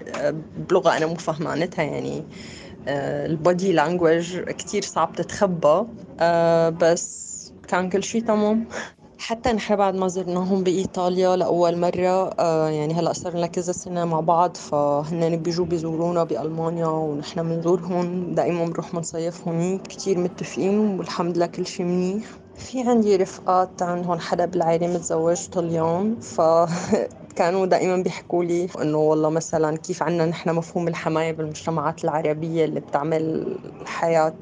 بلغة 0.71 0.97
أنا 0.97 1.07
مو 1.07 1.15
فهمانتها. 1.15 1.83
يعني 1.83 2.25
البودي 2.89 3.73
لانجوج 3.73 4.39
كتير 4.41 4.83
صعب 4.83 5.13
تتخبى. 5.13 5.87
آه، 6.21 6.69
بس 6.69 7.35
كان 7.69 7.89
كل 7.91 8.03
شيء 8.05 8.25
تمام. 8.25 8.69
حتى 9.27 9.53
نحن 9.53 9.77
بعد 9.77 9.95
ما 9.95 10.09
زرناهم 10.09 10.63
بإيطاليا 10.63 11.37
لأول 11.37 11.77
مرة 11.79 12.31
آه 12.39 12.69
يعني 12.69 12.95
هلأ 12.95 13.13
صار 13.13 13.37
لنا 13.37 13.47
كذا 13.47 13.73
سنة 13.73 14.05
مع 14.05 14.21
بعض 14.21 14.57
فهن 14.57 15.37
بيجوا 15.43 15.67
بيزورونا 15.67 16.25
بألمانيا 16.25 16.87
ونحن 16.87 17.43
بنزورهم 17.43 18.35
دائما 18.35 18.65
بنروح 18.65 18.93
بنصيف 18.97 19.49
هونيك 19.49 19.87
كتير 19.87 20.19
متفقين 20.19 20.79
والحمد 20.79 21.37
لله 21.37 21.47
كل 21.47 21.67
شيء 21.67 21.87
منيح. 21.87 22.41
في 22.55 22.81
عندي 22.89 23.17
رفقات 23.17 23.83
عندهم 23.83 24.19
حدا 24.19 24.45
بالعائلة 24.47 24.87
متزوج 24.87 25.49
طليان 25.49 26.19
ف 26.21 26.41
كانوا 27.35 27.67
دائما 27.67 27.97
بيحكوا 28.03 28.45
لي 28.45 28.69
إنه 28.83 28.99
والله 28.99 29.31
مثلا 29.31 29.77
كيف 29.77 30.03
عنا 30.03 30.27
نحن 30.27 30.51
مفهوم 30.55 30.89
الحماية 30.89 31.33
بالمجتمعات 31.33 32.05
العربية 32.05 32.65
اللي 32.65 32.81
بتعمل 32.81 33.59
حياة 33.87 34.39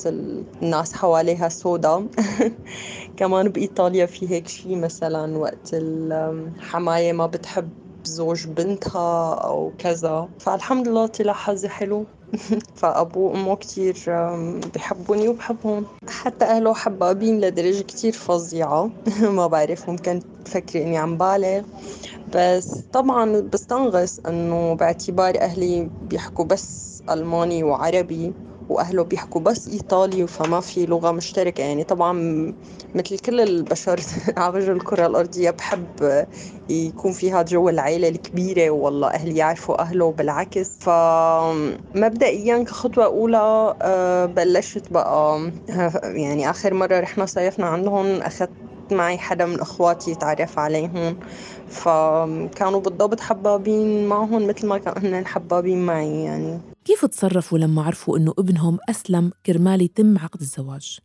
الناس 0.63 0.93
حواليها 0.93 1.49
سودا. 1.49 2.09
كمان 3.17 3.49
بإيطاليا 3.49 4.07
في 4.07 4.31
هيك 4.31 4.49
شيء 4.49 4.77
مثلا 4.81 5.39
وقت 5.39 5.71
الحماية 5.75 7.13
ما 7.13 7.27
بتحب 7.27 7.73
زوج 8.05 8.47
بنتها 8.47 9.35
أو 9.35 9.73
كذا. 9.79 10.29
فالحمد 10.39 10.89
لله 10.89 11.07
طلع 11.07 11.33
حظي 11.33 11.69
حلو. 11.69 12.05
فأبوه 12.81 13.33
وأمه 13.33 13.57
كتير 13.57 13.97
بحبوني 14.75 15.29
وبحبهم. 15.29 15.85
حتى 16.09 16.45
أهله 16.45 16.75
حبابين 16.75 17.41
لدرجة 17.41 17.83
كتير 17.83 18.13
فظيعة. 18.13 18.91
ما 19.37 19.47
بعرف 19.47 19.91
ممكن 19.91 20.21
تفكري 20.45 20.83
إني 20.83 20.99
عم 20.99 21.17
بالغ. 21.19 21.63
بس 22.35 22.83
طبعا 22.93 23.41
بستنغص 23.41 24.21
إنه 24.29 24.75
باعتبار 24.75 25.41
أهلي 25.41 25.89
بيحكوا 26.03 26.45
بس 26.45 27.03
ألماني 27.11 27.65
وعربي. 27.65 28.33
وأهله 28.69 29.03
بيحكوا 29.05 29.41
بس 29.41 29.69
إيطالي 29.69 30.27
فما 30.27 30.61
في 30.61 30.87
لغة 30.87 31.11
مشتركة. 31.13 31.63
يعني 31.65 31.85
طبعا 31.85 32.13
مثل 32.95 33.19
كل 33.19 33.41
البشر 33.41 34.01
على 34.39 34.55
وجه 34.59 34.73
الكرة 34.73 35.07
الأرضية 35.07 35.51
بحب 35.51 36.27
يكون 36.69 37.13
فيها 37.13 37.43
جو 37.43 37.69
العيلة 37.69 38.09
الكبيرة 38.09 38.71
والله 38.71 39.09
أهلي 39.09 39.37
يعرفوا 39.37 39.81
أهله 39.83 40.13
بالعكس. 40.13 40.79
فمبدئيا 40.81 42.65
كخطوة 42.65 43.05
أولى 43.05 43.75
آه، 43.83 44.27
بلشت 44.27 44.93
بقى 44.93 45.39
يعني 46.05 46.51
آخر 46.51 46.75
مرة 46.75 47.01
رحنا 47.01 47.27
صيفنا 47.27 47.67
عندهم 47.67 48.07
أخذت 48.23 48.53
معي 48.95 49.19
حدا 49.19 49.47
من 49.47 49.61
اخواتي 49.61 50.11
يتعرف 50.11 50.59
عليهم. 50.59 51.19
فكانوا 51.69 52.81
بالضبط 52.81 53.21
حبابين 53.21 54.09
معهم 54.09 54.47
مثل 54.47 54.67
ما 54.67 54.79
كانوا 54.79 55.25
حبابين 55.25 55.87
معي 55.87 56.25
يعني. 56.25 56.61
كيف 56.85 57.05
تصرفوا 57.05 57.59
لما 57.59 57.83
عرفوا 57.83 58.19
إنه 58.19 58.35
ابنهم 58.39 58.79
أسلم 58.89 59.33
كرمال 59.47 59.83
يتم 59.83 60.19
عقد 60.19 60.41
الزواج؟ 60.41 60.99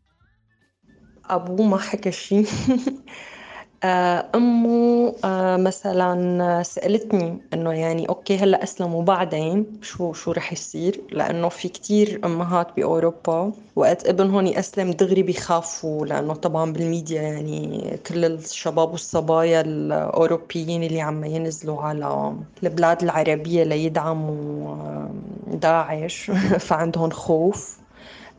أبوه 1.25 1.67
ما 1.67 1.77
حكى 1.77 2.11
شيء 2.11 2.47
آه، 3.83 4.29
أمه 4.35 5.15
آه، 5.23 5.57
مثلا 5.57 6.63
سألتني 6.63 7.41
إنه 7.53 7.73
يعني 7.73 8.09
أوكي 8.09 8.37
هلأ 8.37 8.63
أسلموا 8.63 9.03
بعدين 9.03 9.79
شو 9.81 10.13
شو 10.13 10.31
رح 10.31 10.53
يصير؟ 10.53 11.01
لأنه 11.11 11.49
في 11.49 11.67
كتير 11.69 12.21
أمهات 12.25 12.67
بأوروبا 12.75 13.51
وقت 13.75 14.07
ابنهم 14.07 14.45
يأسلم 14.45 14.91
دغري 14.91 15.23
بيخافوا 15.23 16.05
لأنه 16.05 16.33
طبعا 16.33 16.73
بالميديا 16.73 17.21
يعني 17.21 17.97
كل 18.07 18.25
الشباب 18.25 18.91
والصبايا 18.91 19.61
الأوروبيين 19.61 20.83
اللي 20.83 21.01
عم 21.01 21.23
ينزلوا 21.23 21.81
على 21.81 22.35
البلاد 22.63 23.03
العربية 23.03 23.63
ليدعموا 23.63 24.67
آه، 24.75 25.11
داعش 25.47 26.31
فعندهم 26.67 27.09
خوف. 27.09 27.77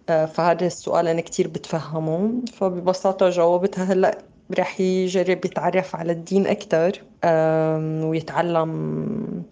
فهذا 0.09 0.66
السؤال 0.66 1.09
أنا 1.09 1.20
كتير 1.20 1.48
بتفهمه. 1.48 2.42
فببساطة 2.53 3.31
جاوبتها 3.31 3.85
هلأ 3.85 4.18
رح 4.58 4.80
يجرب 4.80 5.44
يتعرف 5.44 5.96
على 5.96 6.12
الدين 6.12 6.46
أكثر 6.46 7.02
ويتعلم 8.06 8.68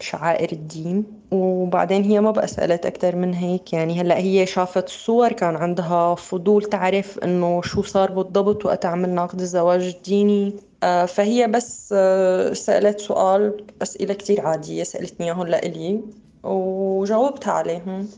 شعائر 0.00 0.52
الدين. 0.52 1.04
وبعدين 1.30 2.02
هي 2.04 2.20
ما 2.20 2.30
بقى 2.30 2.46
سألت 2.46 2.86
أكثر 2.86 3.16
من 3.16 3.34
هيك. 3.34 3.72
يعني 3.72 4.00
هلأ 4.00 4.18
هي 4.18 4.46
شافت 4.46 4.86
الصور 4.86 5.32
كان 5.32 5.56
عندها 5.56 6.14
فضول 6.14 6.64
تعرف 6.64 7.18
إنه 7.18 7.62
شو 7.62 7.82
صار 7.82 8.12
بالضبط 8.12 8.66
وقت 8.66 8.86
عملنا 8.86 9.20
عقد 9.20 9.40
الزواج 9.40 9.82
الديني 9.96 10.54
آه، 10.82 11.04
فهي 11.04 11.46
بس 11.48 11.94
آه، 11.96 12.52
سألت 12.52 13.00
سؤال 13.00 13.64
أسئلة 13.82 14.14
كتير 14.14 14.46
عادية 14.46 14.82
سألتني 14.82 15.26
إياهم 15.26 15.46
لإلي 15.46 16.00
وجاوبتها 16.44 17.52
عليهم. 17.52 18.08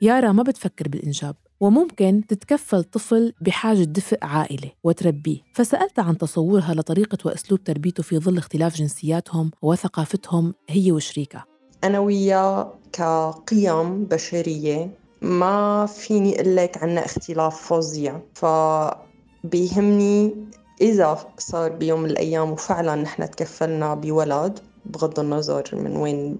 يارا 0.00 0.32
ما 0.32 0.42
بتفكر 0.42 0.88
بالإنجاب. 0.88 1.34
وممكن 1.62 2.22
تتكفل 2.28 2.84
طفل 2.84 3.32
بحاجة 3.40 3.84
دفء 3.84 4.18
عائلة 4.22 4.70
وتربيه. 4.84 5.38
فسألتها 5.54 6.04
عن 6.04 6.18
تصورها 6.18 6.74
لطريقة 6.74 7.18
وأسلوب 7.24 7.64
تربيته 7.64 8.02
في 8.02 8.18
ظل 8.18 8.38
اختلاف 8.38 8.76
جنسياتهم 8.76 9.50
وثقافتهم 9.62 10.54
هي 10.68 10.92
وشريكها 10.92 11.44
أنا 11.84 11.98
وياه 11.98 12.74
كقيم 12.92 14.04
بشرية 14.04 14.90
ما 15.22 15.86
فيني 15.86 16.40
أقول 16.40 16.56
لك 16.56 16.82
عنا 16.82 17.04
اختلاف 17.04 17.72
فظيع. 17.72 18.20
فبيهمني 18.34 20.34
إذا 20.80 21.18
صار 21.38 21.72
بيوم 21.72 22.00
من 22.00 22.10
الأيام 22.10 22.50
وفعلا 22.50 22.94
نحن 22.94 23.30
تكفلنا 23.30 23.94
بولد 23.94 24.58
بغض 24.84 25.20
النظر 25.20 25.64
من 25.72 25.96
وين 25.96 26.38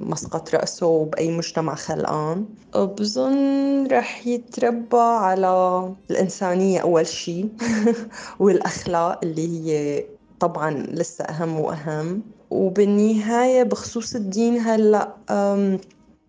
مسقط 0.00 0.54
رأسه 0.54 0.86
وبأي 0.86 1.36
مجتمع 1.36 1.74
خلقان. 1.74 2.46
بظن 2.74 3.86
رح 3.86 4.26
يتربى 4.26 4.96
على 4.96 5.94
الإنسانية 6.10 6.80
أول 6.80 7.06
شيء 7.06 7.48
والأخلاق 8.40 9.20
اللي 9.22 9.48
هي 9.48 10.04
طبعا 10.38 10.70
لسه 10.70 11.24
أهم 11.24 11.60
وأهم. 11.60 12.22
وبالنهاية 12.50 13.62
بخصوص 13.62 14.14
الدين 14.14 14.58
هلأ 14.58 15.16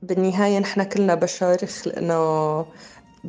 بالنهاية 0.02 0.60
نحن 0.60 0.84
كلنا 0.84 1.16
بشر 1.16 1.66
خلقنا 1.66 2.66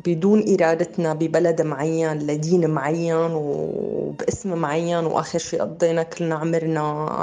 بدون 0.05 0.53
إرادتنا 0.53 1.13
ببلد 1.13 1.61
معين 1.61 2.17
لدين 2.17 2.69
معين 2.69 3.31
وباسم 3.33 4.57
معين 4.57 5.05
وآخر 5.05 5.39
شيء 5.39 5.61
قضينا 5.61 6.03
كلنا 6.03 6.35
عمرنا 6.35 6.79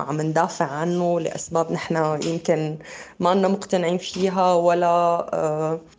عم 0.08 0.20
ندافع 0.20 0.64
عنه 0.64 1.20
لأسباب 1.20 1.72
نحن 1.72 2.18
يمكن 2.26 2.76
ما 3.20 3.34
لنا 3.34 3.48
مقتنعين 3.48 3.98
فيها 3.98 4.54
ولا 4.54 4.94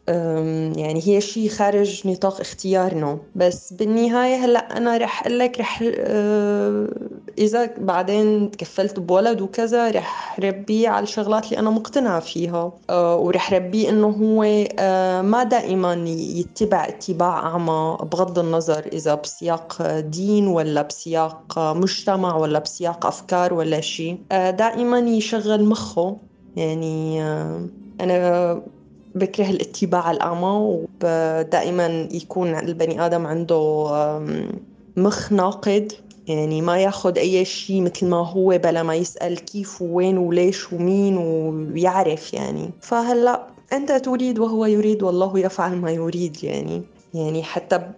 آه، 0.10 0.72
يعني 0.76 1.02
هي 1.06 1.22
شيء 1.22 1.50
خارج 1.50 2.08
نطاق 2.08 2.40
اختيارنا. 2.40 3.18
بس 3.36 3.74
بالنهاية 3.74 4.36
هلأ 4.46 4.78
أنا 4.78 4.98
رح 4.98 5.22
أقول 5.22 5.40
لك 5.40 5.60
رح 5.60 5.84
آه، 5.98 6.88
إذا 7.38 7.70
بعدين 7.78 8.52
تكفلت 8.52 9.00
بولد 9.00 9.42
وكذا 9.42 9.92
رح 9.92 10.40
ربيه 10.40 10.90
على 10.90 11.04
الشغلات 11.04 11.46
اللي 11.46 11.60
أنا 11.60 11.70
مقتنعة 11.70 12.20
فيها. 12.20 12.74
آه، 12.90 13.18
ورح 13.18 13.54
ربيه 13.54 13.90
إنه 13.90 14.08
هو 14.08 14.42
ما 15.22 15.44
دائما 15.44 15.94
يتبع 16.08 16.64
يتبع 16.65 16.88
اتباع 16.88 17.39
أعمى 17.39 17.97
بغض 18.12 18.39
النظر 18.39 18.86
إذا 18.93 19.15
بسياق 19.15 19.99
دين 19.99 20.47
ولا 20.47 20.82
بسياق 20.82 21.60
مجتمع 21.60 22.36
ولا 22.36 22.60
بسياق 22.60 23.06
أفكار 23.06 23.54
ولا 23.54 23.82
شيء 23.82 24.17
آه، 24.32 24.51
دائما 24.51 24.99
يشغل 24.99 25.65
مخه. 25.65 26.17
يعني 26.56 27.23
آه، 27.23 27.62
أنا 28.01 28.62
بكره 29.15 29.49
الاتباع 29.49 30.12
الأعمى 30.12 30.84
ودائما 31.04 32.08
يكون 32.12 32.56
البني 32.56 33.06
آدم 33.06 33.28
عنده 33.28 33.89
مخ 34.97 35.32
ناقد. 35.32 35.93
يعني 36.28 36.62
ما 36.62 36.78
ياخذ 36.78 37.17
أي 37.17 37.45
شيء 37.45 37.82
مثل 37.82 38.08
ما 38.08 38.17
هو 38.17 38.58
بلا 38.63 38.84
ما 38.84 38.95
يسأل 38.95 39.39
كيف 39.39 39.82
ووين 39.82 40.17
وليش 40.17 40.73
ومين 40.73 41.17
ويعرف 41.17 42.34
يعني. 42.34 42.71
فهلأ 42.82 43.55
أنت 43.73 43.91
تريد 43.91 44.39
وهو 44.39 44.65
يريد 44.65 45.04
والله 45.04 45.39
يفعل 45.39 45.75
ما 45.78 45.91
يريد 45.91 46.43
يعني 46.43 46.84
يعني 47.13 47.43
حتى 47.43 47.91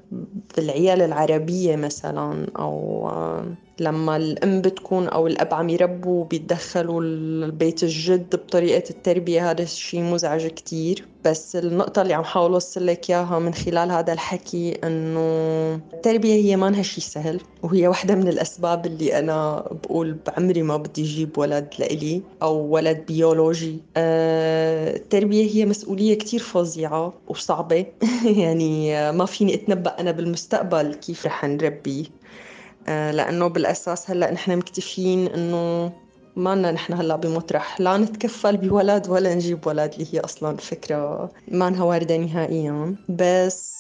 بالعيال 0.58 1.02
العربية 1.02 1.76
مثلا 1.76 2.48
أو 2.60 3.10
لما 3.80 4.18
الأم 4.18 4.62
بتكون 4.62 5.08
أو 5.08 5.28
الأب 5.28 5.54
عم 5.54 5.70
يربوا 5.70 6.26
بيتدخلوا 6.26 7.02
البيت 7.02 7.84
الجد 7.84 8.36
بطريقة 8.36 8.90
التربية 8.90 9.52
هذا 9.52 9.64
الشيء 9.64 10.02
مزعج 10.02 10.48
كتير. 10.48 11.06
بس 11.26 11.56
النقطة 11.56 12.02
اللي 12.02 12.14
عم 12.14 12.24
حاول 12.24 12.54
أوصل 12.54 12.86
لك 12.86 13.10
إياها 13.10 13.40
من 13.40 13.54
خلال 13.54 13.92
هذا 13.92 14.14
الحكي 14.14 14.78
إنه 14.84 15.20
التربية 15.94 16.34
هي 16.34 16.56
ما 16.56 16.82
شيء 16.82 17.04
سهل 17.04 17.42
وهي 17.64 17.88
واحدة 17.88 18.16
من 18.16 18.28
الأسباب 18.28 18.86
اللي 18.86 19.20
أنا 19.20 19.66
بقول 19.84 20.18
بعمري 20.28 20.62
ما 20.62 20.78
بدي 20.78 21.02
أجيب 21.02 21.38
ولد 21.38 21.74
لإلي 21.80 22.22
أو 22.42 22.56
ولد 22.56 23.06
بيولوجي. 23.08 23.80
آه، 23.98 24.96
التربية 24.96 25.56
هي 25.56 25.66
مسؤولية 25.66 26.18
كتير 26.18 26.40
فظيعة 26.40 27.14
وصعبة. 27.28 27.86
يعني 28.42 29.12
ما 29.12 29.26
فيني 29.26 29.54
أتنبأ 29.54 30.00
أنا 30.00 30.12
بالمستقبل 30.12 30.94
كيف 30.94 31.26
رح 31.26 31.46
نربيه 31.46 32.06
لأنه 32.88 33.48
بالأساس 33.48 34.10
هلأ 34.10 34.32
نحن 34.32 34.58
مكتفيين 34.58 35.28
إنه 35.28 35.94
ما 36.36 36.56
لنا 36.56 36.72
نحن 36.72 36.94
هلأ 36.94 37.16
بمطرح. 37.16 37.82
لا 37.82 37.98
نتكفل 37.98 38.58
بولد 38.58 39.10
ولا 39.10 39.36
نجيب 39.36 39.68
ولد 39.68 39.94
اللي 39.94 40.08
هي 40.14 40.20
أصلا 40.20 40.58
فكرة 40.58 41.32
ما 41.48 41.68
انها 41.68 41.84
واردة 41.84 42.18
نهائيا. 42.18 42.96
بس 43.10 43.78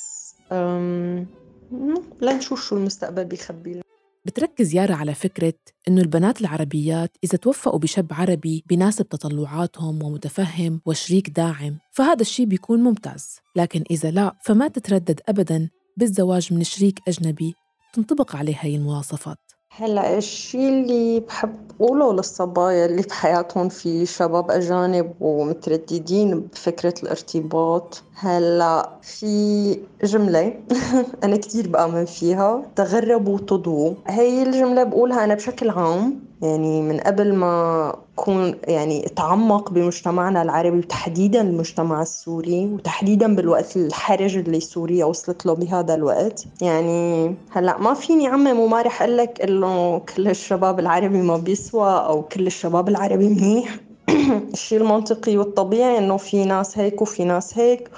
لنشوف 2.22 2.66
شو 2.66 2.78
المستقبل 2.78 3.26
بيخبي. 3.26 3.82
بتركز 4.26 4.76
يارا 4.76 4.96
على 4.96 5.14
فكرة 5.14 5.54
إنه 5.88 6.02
البنات 6.02 6.42
العربيات 6.42 7.18
إذا 7.24 7.38
توفقوا 7.38 7.80
بشاب 7.80 8.08
عربي 8.12 8.64
بيناسب 8.68 9.10
تطلعاتهم 9.10 10.04
ومتفهم 10.04 10.82
وشريك 10.86 11.30
داعم 11.30 11.78
فهذا 11.92 12.22
الشيء 12.22 12.46
بيكون 12.46 12.84
ممتاز. 12.84 13.40
لكن 13.56 13.84
إذا 13.92 14.12
لا 14.12 14.36
فما 14.44 14.68
تتردد 14.68 15.22
أبداً 15.30 15.70
بالزواج 15.98 16.54
من 16.54 16.64
شريك 16.64 17.00
أجنبي. 17.08 17.54
تنطبق 17.98 18.36
عليه 18.36 18.56
هاي 18.62 18.76
المواصفات؟ 18.76 19.38
هلأ 19.72 20.18
الشيء 20.18 20.70
اللي 20.70 21.20
بحب 21.20 21.72
أقوله 21.82 22.14
للصبايا 22.14 22.86
اللي 22.86 23.02
بحياتهم 23.02 23.70
في 23.70 24.06
شباب 24.06 24.52
أجانب 24.52 25.16
ومترددين 25.20 26.40
بفكرة 26.40 26.94
الارتباط 27.04 28.04
هلا 28.20 28.90
في 29.02 29.80
جملة 30.04 30.54
أنا 31.24 31.38
كتير 31.38 31.68
بآمن 31.68 32.06
فيها. 32.06 32.72
تغربوا 32.76 33.38
تضووا 33.40 33.94
هي 34.08 34.44
الجملة 34.44 34.84
بقولها 34.84 35.24
أنا 35.24 35.34
بشكل 35.36 35.70
عام 35.70 36.20
يعني 36.42 36.82
من 36.82 37.00
قبل 37.00 37.36
ما 37.36 37.96
كون 38.16 38.56
يعني 38.64 39.06
اتعمق 39.06 39.72
بمجتمعنا 39.72 40.42
العربي 40.42 40.78
وتحديدا 40.78 41.42
المجتمع 41.42 42.02
السوري 42.02 42.66
وتحديدا 42.66 43.36
بالوقت 43.36 43.78
الحرج 43.78 44.38
اللي 44.38 44.60
سوريا 44.60 45.06
وصلت 45.06 45.46
له 45.46 45.54
بهذا 45.54 45.94
الوقت. 45.96 46.46
يعني 46.62 47.36
هلا 47.52 47.78
ما 47.80 47.94
فيني 47.94 48.28
عمم 48.28 48.60
وما 48.60 48.82
رح 48.82 49.02
أقول 49.02 49.18
لك 49.18 49.42
إنه 49.42 50.00
كل 50.00 50.28
الشباب 50.28 50.80
العربي 50.80 51.22
ما 51.22 51.38
بيسوى 51.38 51.90
أو 51.90 52.22
كل 52.24 52.48
الشباب 52.48 52.90
العربي 52.90 53.30
منيح. 53.30 53.87
الشيء 54.54 54.82
المنطقي 54.82 55.38
والطبيعي 55.38 55.98
انه 55.98 56.18
في 56.18 56.46
ناس 56.46 56.78
هيك 56.78 57.02
وفي 57.02 57.24
ناس 57.24 57.58
هيك 57.58 57.90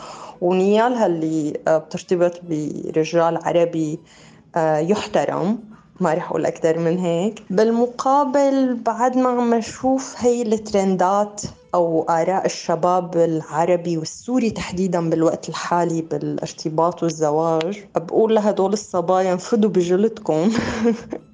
ونيالها 0.42 1.06
اللي 1.06 1.54
آه، 1.68 1.78
بترتبط 1.78 2.42
برجال 2.50 3.38
عربي 3.44 4.00
آه، 4.56 4.78
يحترم. 4.78 5.60
ما 6.00 6.14
رح 6.14 6.30
أقول 6.30 6.46
أكثر 6.46 6.78
من 6.80 6.98
هيك. 6.98 7.44
بالمقابل 7.50 8.74
بعد 8.86 9.18
ما 9.18 9.30
عم 9.30 9.54
أشوف 9.54 10.16
هي 10.18 10.42
الترندات 10.42 11.42
أو 11.76 12.04
آراء 12.10 12.46
الشباب 12.46 13.18
العربي 13.18 13.98
والسوري 13.98 14.50
تحديدا 14.50 15.10
بالوقت 15.10 15.50
الحالي 15.50 16.02
بالارتباط 16.02 17.04
والزواج 17.04 17.84
بقول 17.96 18.36
لهدول 18.36 18.74
الصبايا 18.74 19.34
انفدوا 19.34 19.70
بجلدكم. 19.70 20.52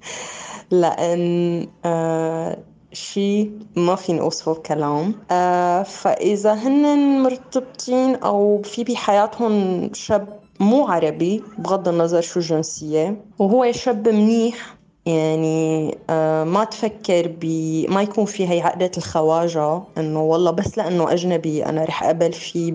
لأن 0.70 1.66
آه 1.84 2.58
شيء 2.92 3.52
ما 3.76 3.94
فيني 3.94 4.20
اوصفه 4.20 4.52
بكلام. 4.52 5.14
آه 5.30 5.82
فإذا 5.82 6.54
هن 6.54 7.22
مرتبطين 7.22 8.14
أو 8.14 8.62
في 8.62 8.84
بحياتهم 8.84 9.90
شاب 9.94 10.40
مو 10.60 10.86
عربي 10.86 11.42
بغض 11.58 11.88
النظر 11.88 12.20
شو 12.20 12.40
الجنسية 12.40 13.24
وهو 13.38 13.72
شاب 13.72 14.08
منيح 14.08 14.76
يعني 15.06 15.98
آه 16.10 16.44
ما 16.44 16.64
تفكر 16.64 17.36
ب 17.40 17.44
ما 17.88 18.02
يكون 18.02 18.24
في 18.24 18.48
هي 18.48 18.60
عقدة 18.60 18.90
الخواجة 18.96 19.82
إنه 19.98 20.22
والله 20.22 20.50
بس 20.50 20.78
لأنه 20.78 21.12
أجنبي 21.12 21.66
أنا 21.66 21.84
رح 21.84 22.02
أقبل 22.04 22.32
فيه 22.32 22.74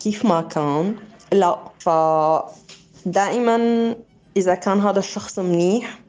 كيف 0.00 0.26
ما 0.26 0.40
كان. 0.40 0.94
لا 1.32 1.58
ف 1.78 1.88
دائما 3.06 3.56
إذا 4.36 4.54
كان 4.54 4.80
هذا 4.80 4.98
الشخص 4.98 5.38
منيح 5.38 6.00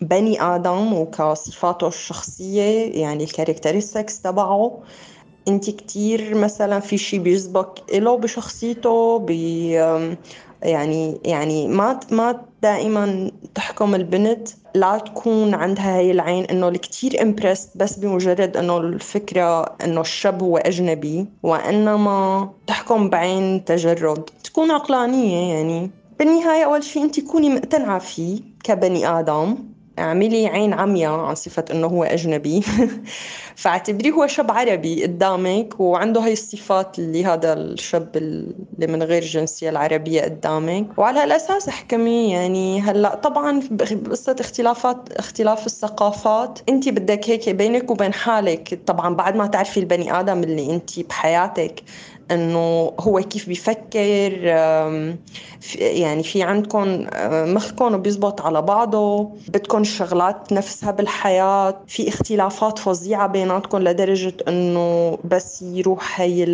كبني 0.00 0.42
آدم 0.42 0.92
وكصفاته 0.92 1.88
الشخصية 1.88 2.92
يعني 3.02 3.24
ال 3.24 3.30
characteristics 3.30 4.22
تبعه. 4.22 4.78
انت 5.48 5.70
كتير 5.70 6.34
مثلا 6.34 6.80
في 6.80 6.98
شيء 6.98 7.20
بيسبق 7.20 7.78
له 7.92 8.16
بشخصيته 8.16 9.18
بي 9.18 9.70
يعني 10.62 11.20
يعني 11.24 11.68
ما 11.68 12.00
ما 12.10 12.40
دائما 12.62 13.30
تحكم 13.54 13.94
البنت. 13.94 14.48
لا 14.74 14.98
تكون 14.98 15.54
عندها 15.54 15.98
هاي 15.98 16.10
العين 16.10 16.44
إنه 16.44 16.68
الكتير 16.68 17.22
impressed 17.22 17.70
بس 17.76 17.96
بمجرد 17.98 18.56
إنه 18.56 18.78
الفكرة 18.78 19.62
إنه 19.62 20.00
الشاب 20.00 20.42
هو 20.42 20.56
أجنبي 20.58 21.26
وإنما 21.42 22.50
تحكم 22.66 23.10
بعين 23.10 23.64
تجرد. 23.64 24.30
تكون 24.44 24.70
عقلانية 24.70 25.54
يعني. 25.54 25.90
بالنهاية 26.18 26.64
أول 26.64 26.84
شيء 26.84 27.02
أنت 27.04 27.20
كوني 27.20 27.48
مقتنعة 27.48 27.98
فيه 27.98 28.40
كبني 28.64 29.08
آدم. 29.08 29.56
اعملي 29.98 30.46
عين 30.46 30.72
عمياء 30.72 31.12
عن 31.12 31.34
صفة 31.34 31.64
انه 31.70 31.86
هو 31.86 32.04
اجنبي. 32.04 32.62
فاعتبريه 33.56 34.10
هو 34.10 34.26
شاب 34.26 34.50
عربي 34.50 35.02
قدامك 35.02 35.80
وعنده 35.80 36.20
هاي 36.20 36.32
الصفات 36.32 36.98
اللي 36.98 37.24
هذا 37.24 37.52
الشاب 37.52 38.16
اللي 38.16 38.86
من 38.86 39.02
غير 39.02 39.22
الجنسية 39.22 39.70
العربية 39.70 40.22
قدامك. 40.22 40.86
وعلى 40.98 41.24
الاساس 41.24 41.68
احكمي 41.68 42.30
يعني 42.30 42.80
هلأ 42.80 43.14
طبعا 43.14 43.62
بقصة 43.70 44.36
اختلافات 44.40 45.12
اختلاف 45.12 45.66
الثقافات 45.66 46.58
انت 46.68 46.88
بدك 46.88 47.30
هيك 47.30 47.48
بينك 47.48 47.90
وبين 47.90 48.12
حالك. 48.12 48.80
طبعا 48.86 49.14
بعد 49.14 49.36
ما 49.36 49.46
تعرفي 49.46 49.80
البني 49.80 50.20
آدم 50.20 50.42
اللي 50.42 50.74
انت 50.74 51.00
بحياتك. 51.00 51.82
إنه 52.30 52.92
هو 53.00 53.20
كيف 53.20 53.48
بيفكر 53.48 54.32
يعني 55.76 56.22
في 56.22 56.42
عندكم 56.42 57.06
مخكم 57.54 57.96
بيزبط 57.96 58.40
على 58.40 58.62
بعضه 58.62 59.30
بدكم 59.48 59.80
الشغلات 59.80 60.52
نفسها 60.52 60.90
بالحياة 60.90 61.76
في 61.86 62.08
اختلافات 62.08 62.78
فظيعة 62.78 63.26
بيناتكم 63.26 63.78
لدرجة 63.78 64.34
إنه 64.48 65.18
بس 65.24 65.62
يروح 65.62 66.20
هي 66.20 66.44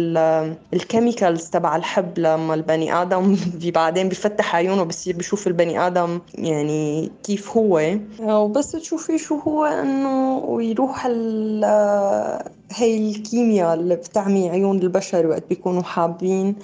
الكيميكالز 0.72 1.50
تبع 1.50 1.76
الحب 1.76 2.18
لما 2.18 2.54
البني 2.54 3.02
آدم 3.02 3.36
بعدين 3.74 4.08
بفتح 4.08 4.56
عيونه 4.56 4.82
بصير 4.82 5.16
بشوف 5.16 5.46
البني 5.46 5.86
آدم 5.86 6.20
يعني 6.34 7.10
كيف 7.22 7.56
هو. 7.56 7.96
وبس 8.20 8.72
تشوفي 8.72 9.18
شو 9.18 9.38
هو 9.38 9.64
إنه 9.64 10.38
ويروح 10.38 11.06
هي 12.74 13.10
الكيمياء 13.10 13.74
اللي 13.74 13.96
بتعمي 13.96 14.50
عيون 14.50 14.78
البشر 14.78 15.26
وقت 15.26 15.48
بيكونوا 15.48 15.82
حابين. 15.82 16.56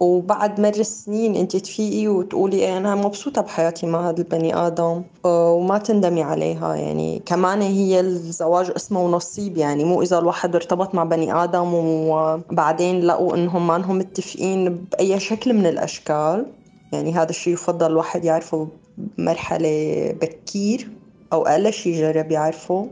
وبعد 0.00 0.60
مر 0.60 0.68
السنين 0.68 1.36
انت 1.36 1.56
تفيقي 1.56 2.08
وتقولي 2.08 2.56
إيه 2.56 2.76
أنا 2.76 2.94
مبسوطة 2.94 3.42
بحياتي 3.42 3.86
مع 3.86 4.10
هذا 4.10 4.18
البني 4.18 4.56
آدم 4.56 5.02
وما 5.24 5.78
تندمي 5.78 6.22
عليها. 6.22 6.74
يعني 6.74 7.22
كمان 7.26 7.62
هي 7.62 8.00
الزواج 8.00 8.70
اسمه 8.76 9.08
نصيب 9.08 9.56
يعني 9.56 9.84
مو 9.84 10.02
إذا 10.02 10.18
الواحد 10.18 10.54
ارتبط 10.54 10.94
مع 10.94 11.04
بني 11.04 11.34
آدم 11.34 11.74
وبعدين 11.74 13.00
لقوا 13.00 13.36
إنهم 13.36 13.66
ما 13.66 13.76
انهم 13.76 13.98
متفقين 13.98 14.74
بأي 14.92 15.20
شكل 15.20 15.54
من 15.54 15.66
الأشكال. 15.66 16.46
يعني 16.92 17.12
هذا 17.12 17.30
الشيء 17.30 17.52
يفضل 17.52 17.86
الواحد 17.86 18.24
يعرفه 18.24 18.68
بمرحله 18.98 20.14
بكير 20.20 20.90
أو 21.32 21.46
أقل 21.46 21.72
شيء 21.72 21.92
يجرب 21.92 22.30
يعرفه. 22.30 22.88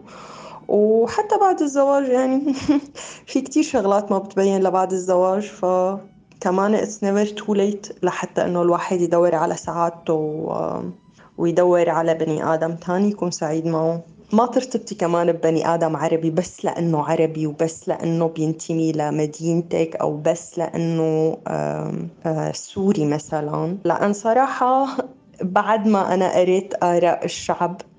وحتى 0.71 1.39
بعد 1.39 1.61
الزواج 1.61 2.09
يعني 2.09 2.55
في 3.27 3.41
كتير 3.41 3.63
شغلات 3.63 4.13
ما 4.13 4.19
بتبين 4.19 4.63
لبعد 4.63 4.93
الزواج 4.93 5.43
ف 5.43 5.65
كمان 6.41 6.75
it's 6.75 7.05
never 7.05 7.27
too 7.27 7.55
late 7.55 7.87
لحتى 8.03 8.45
إنه 8.45 8.63
الواحد 8.63 9.01
يدور 9.01 9.35
على 9.35 9.57
سعادته 9.57 10.15
و... 10.15 10.81
ويدور 11.39 11.91
على 11.91 12.15
بني 12.15 12.55
آدم 12.55 12.75
تاني 12.75 13.09
يكون 13.09 13.31
سعيد 13.31 13.67
معه. 13.67 14.03
ما 14.33 14.47
ترتبطي 14.47 14.95
كمان 14.95 15.33
ببني 15.33 15.75
آدم 15.75 15.97
عربي 15.97 16.31
بس 16.31 16.65
لأنه 16.65 17.03
عربي 17.05 17.47
وبس 17.47 17.89
لأنه 17.89 18.29
بينتمي 18.29 18.93
لمدينتك 18.93 19.97
أو 19.97 20.17
بس 20.17 20.59
لأنه 20.59 21.37
سوري 22.53 23.05
مثلا. 23.05 23.77
لأن 23.85 24.13
صراحة 24.13 24.87
بعد 25.43 25.89
ما 25.89 26.15
أنا 26.15 26.39
قريت 26.39 26.85
آراء 26.85 27.25
الشعب 27.25 27.81
آه، 27.83 27.89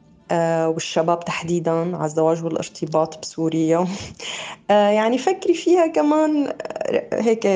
والشباب 0.67 1.26
تحديدا 1.26 1.98
على 1.98 2.06
الزواج 2.06 2.44
والارتباط 2.44 3.22
بسوريا. 3.22 3.88
آه، 4.72 4.89
يعني 4.89 5.17
فكري 5.17 5.54
فيها 5.54 5.88
كمان 5.88 6.54
آه، 6.62 7.22
هيك 7.22 7.48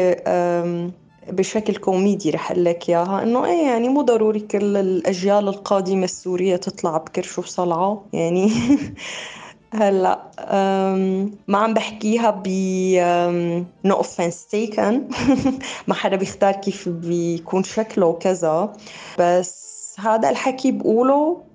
بشكل 1.31 1.75
كوميدي 1.75 2.29
رح 2.29 2.51
أقول 2.51 2.65
لك 2.65 2.89
إياها 2.89 3.23
إنه 3.23 3.45
إيه 3.45 3.67
يعني 3.67 3.89
مو 3.89 4.01
ضروري 4.01 4.39
كل 4.39 4.77
الأجيال 4.77 5.47
القادمة 5.47 6.03
السورية 6.03 6.55
تطلع 6.55 6.97
بكرش 6.97 7.39
وصلعة 7.39 8.05
يعني 8.13 8.51
هلأ 9.73 10.21
ما 11.47 11.57
عم 11.57 11.73
بحكيها 11.73 12.41
ب 12.45 12.47
no 13.85 13.95
offense 13.95 14.45
taken 14.45 15.03
ما 15.87 15.93
حدا 15.93 16.15
بيختار 16.15 16.51
كيف 16.53 16.89
بيكون 16.89 17.63
شكله 17.63 18.05
وكذا 18.05 18.73
بس 19.19 19.95
هذا 19.99 20.29
الحكي 20.29 20.71
بقوله 20.71 21.41
آه، 21.41 21.54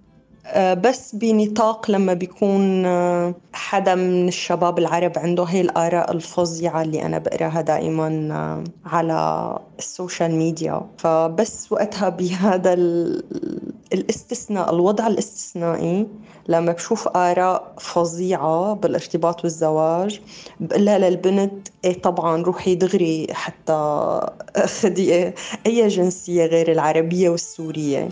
بس 0.57 1.15
بنطاق 1.15 1.91
لما 1.91 2.15
بيكون 2.15 2.87
آه، 2.87 3.35
حدا 3.53 3.95
من 3.95 4.29
الشباب 4.29 4.79
العرب 4.79 5.13
عنده 5.19 5.45
هي 5.45 5.61
الآراء 5.61 6.13
الفظيعة 6.13 6.83
اللي 6.83 7.03
أنا 7.03 7.19
بقراها 7.19 7.61
دائما 7.61 8.29
آه، 8.33 8.65
على 8.89 9.59
السوشيال 9.79 10.31
ميديا. 10.31 10.81
فبس 10.99 11.73
وقتها 11.73 12.09
بهذا 12.09 12.73
الاستثناء 13.93 14.75
الوضع 14.75 15.07
الاستثنائي 15.07 16.07
لما 16.49 16.73
بشوف 16.73 17.09
آراء 17.09 17.75
فظيعة 17.79 18.73
بالارتباط 18.75 19.45
والزواج 19.45 20.21
بقلها 20.61 20.99
للبنت 20.99 21.69
إيه 21.85 22.01
طبعا 22.03 22.43
روحي 22.43 22.75
دغري 22.75 23.27
حتى 23.33 24.21
خدي 24.67 25.33
أي 25.67 25.89
جنسية 25.89 26.47
غير 26.47 26.73
العربية 26.73 27.31
والسورية. 27.31 28.09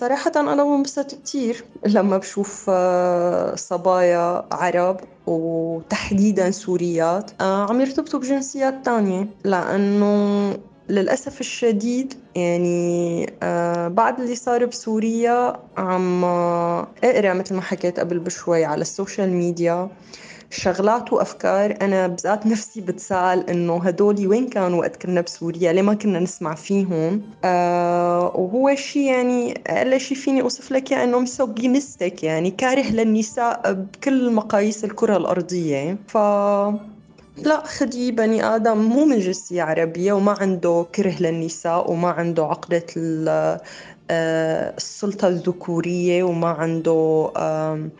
صراحة 0.00 0.32
أنا 0.36 0.64
بنبسط 0.64 1.14
كتير 1.14 1.64
لما 1.86 2.18
بشوف 2.18 2.66
آه، 2.68 3.54
صبايا 3.54 4.44
عرب 4.52 5.00
وتحديدا 5.26 6.50
سوريات. 6.50 7.30
آه، 7.40 7.70
عم 7.70 7.80
يرتبطوا 7.80 8.20
بجنسيات 8.20 8.84
تانية 8.84 9.28
لأنه 9.44 10.58
للأسف 10.88 11.40
الشديد 11.40 12.14
يعني 12.34 13.32
آه، 13.42 13.88
بعد 13.88 14.20
اللي 14.20 14.34
صار 14.36 14.64
بسوريا 14.64 15.56
عم 15.76 16.24
إقرأ 17.04 17.32
مثل 17.32 17.54
ما 17.54 17.62
حكيت 17.62 18.00
قبل 18.00 18.18
بشوي 18.18 18.64
على 18.64 18.80
ال 18.80 18.87
social 18.87 19.30
media. 19.30 19.88
شغلات 20.50 21.12
وأفكار 21.12 21.76
أنا 21.82 22.06
بذات 22.06 22.46
نفسي 22.46 22.80
بتساءل 22.80 23.50
إنه 23.50 23.76
هدول 23.76 24.26
وين 24.26 24.48
كانوا 24.48 24.80
وقت 24.80 24.96
كنا 24.96 25.20
بسوريا؟ 25.20 25.72
ليه 25.72 25.82
ما 25.82 25.94
كنا 25.94 26.18
نسمع 26.18 26.54
فيهم؟ 26.54 27.22
آه 27.44 28.32
وهو 28.34 28.74
شيء 28.74 29.02
يعني 29.02 29.62
أقل 29.66 30.00
شيء 30.00 30.16
فيني 30.16 30.42
أوصف 30.42 30.72
لك 30.72 30.90
يعني 30.90 31.04
إنه 31.04 31.18
misogynistic 31.18 32.24
يعني 32.24 32.50
كاره 32.50 32.90
للنساء 32.90 33.72
بكل 33.72 34.32
مقاييس 34.32 34.84
الكرة 34.84 35.16
الأرضية. 35.16 35.98
ف 36.08 36.16
لا 37.36 37.62
خدي 37.64 38.12
بني 38.12 38.44
آدم 38.44 38.78
مو 38.78 39.04
من 39.04 39.18
جنسية 39.18 39.62
عربية 39.62 40.12
وما 40.12 40.32
عنده 40.40 40.86
كره 40.94 41.14
للنساء 41.20 41.90
وما 41.90 42.08
عنده 42.08 42.44
عقدة 42.44 42.86
السلطة 44.10 45.28
الذكورية 45.28 46.22
وما 46.22 46.48
عنده 46.48 47.30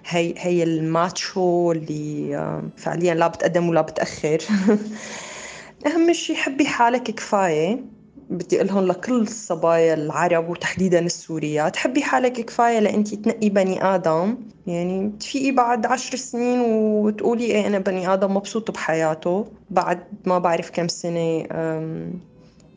هي 0.07 0.35
هي 0.37 0.63
الماتشو 0.63 1.73
اللي 1.73 2.71
فعليا 2.77 3.15
لا 3.15 3.27
بتقدم 3.29 3.69
ولا 3.69 3.81
بتأخر. 3.81 4.39
أهم 5.87 6.13
شيء 6.13 6.37
حبي 6.37 6.67
حالك 6.67 7.03
كفاية. 7.03 7.85
بدي 8.31 8.57
أقول 8.57 8.67
لهم 8.67 8.87
لكل 8.87 9.21
الصبايا 9.21 9.95
العرب 9.95 10.49
وتحديدا 10.49 10.99
السوريات 10.99 11.77
حبي 11.77 12.03
حالك 12.03 12.33
كفاية 12.33 12.79
لأنتي 12.79 13.17
تنقي 13.17 13.49
بني 13.49 13.85
آدم. 13.85 14.37
يعني 14.67 15.13
تفيقي 15.21 15.51
بعد 15.51 15.87
عشر 15.87 16.17
سنين 16.17 16.61
وتقولي 16.61 17.45
إيه 17.45 17.67
أنا 17.67 17.79
بني 17.79 18.13
آدم 18.13 18.37
مبسوط 18.37 18.71
بحياته. 18.71 19.47
بعد 19.71 19.99
ما 20.25 20.39
بعرف 20.39 20.71
كم 20.71 20.89
سنة 20.89 21.47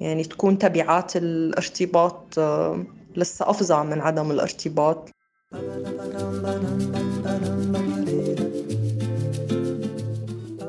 يعني 0.02 0.24
تكون 0.24 0.58
تبعات 0.58 1.15
الارتباط 1.15 2.39
لسه 3.15 3.50
أفظع 3.50 3.84
من 3.84 4.00
عدم 4.02 4.32
الارتباط. 4.32 5.10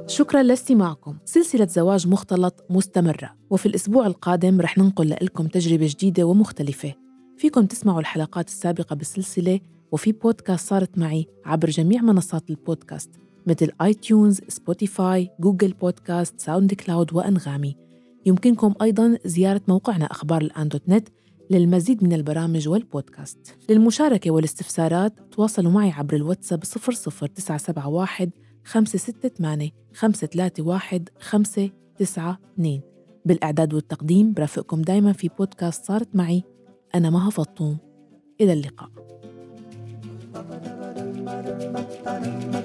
شكرا 0.07 0.43
لاستماعكم 0.43 1.17
سلسلة 1.25 1.67
زواج 1.67 2.09
مختلط 2.09 2.65
مستمرة. 2.71 3.31
وفي 3.51 3.67
الأسبوع 3.67 4.07
القادم 4.07 4.61
رح 4.61 4.79
ننقل 4.79 5.11
لكم 5.11 5.47
تجربة 5.47 5.87
جديدة 5.91 6.25
ومختلفة. 6.25 6.95
فيكم 7.39 7.67
تسمعوا 7.67 8.01
الحلقات 8.01 8.49
السابقة 8.49 8.97
بالسلسلة 8.97 9.61
وفي 9.93 10.13
بودكاست 10.13 10.69
صارت 10.69 10.99
معي 10.99 11.27
عبر 11.45 11.71
جميع 11.71 12.03
منصات 12.03 12.51
البودكاست 12.51 13.11
مثل 13.47 13.71
iTunes، 13.83 14.41
Spotify، 14.49 15.31
Google 15.41 15.73
Podcast، 15.73 16.41
SoundCloud 16.41 17.13
وأنغامي. 17.13 17.77
يمكنكم 18.27 18.75
أيضا 18.83 19.19
زيارة 19.25 19.61
موقعنا 19.69 20.05
أخبار 20.05 20.43
الآن 20.43 20.69
دوت 20.69 20.83
نت 20.89 21.09
للمزيد 21.51 22.05
من 22.05 22.13
البرامج 22.13 22.69
والبودكاست. 22.69 23.57
للمشاركة 23.69 24.31
والاستفسارات 24.31 25.15
تواصلوا 25.33 25.73
معي 25.73 25.91
عبر 25.91 26.17
الواتساب 26.17 26.65
00971 26.65 28.31
568 28.65 29.71
531 29.95 31.05
592 31.21 32.81
بالإعداد 33.25 33.75
والتقديم 33.75 34.33
برافقكم 34.33 34.83
دايما 34.83 35.13
في 35.13 35.31
بودكاست 35.39 35.85
صارت 35.85 36.17
معي 36.17 36.43
أنا 36.95 37.11
مها 37.11 37.31
فطوم. 37.31 37.79
إلى 38.41 38.53
اللقاء. 38.53 38.89
Ba-ba-da-ba-dum-ba-dum-ba-dum-ba-ba-da-da. 40.35 42.60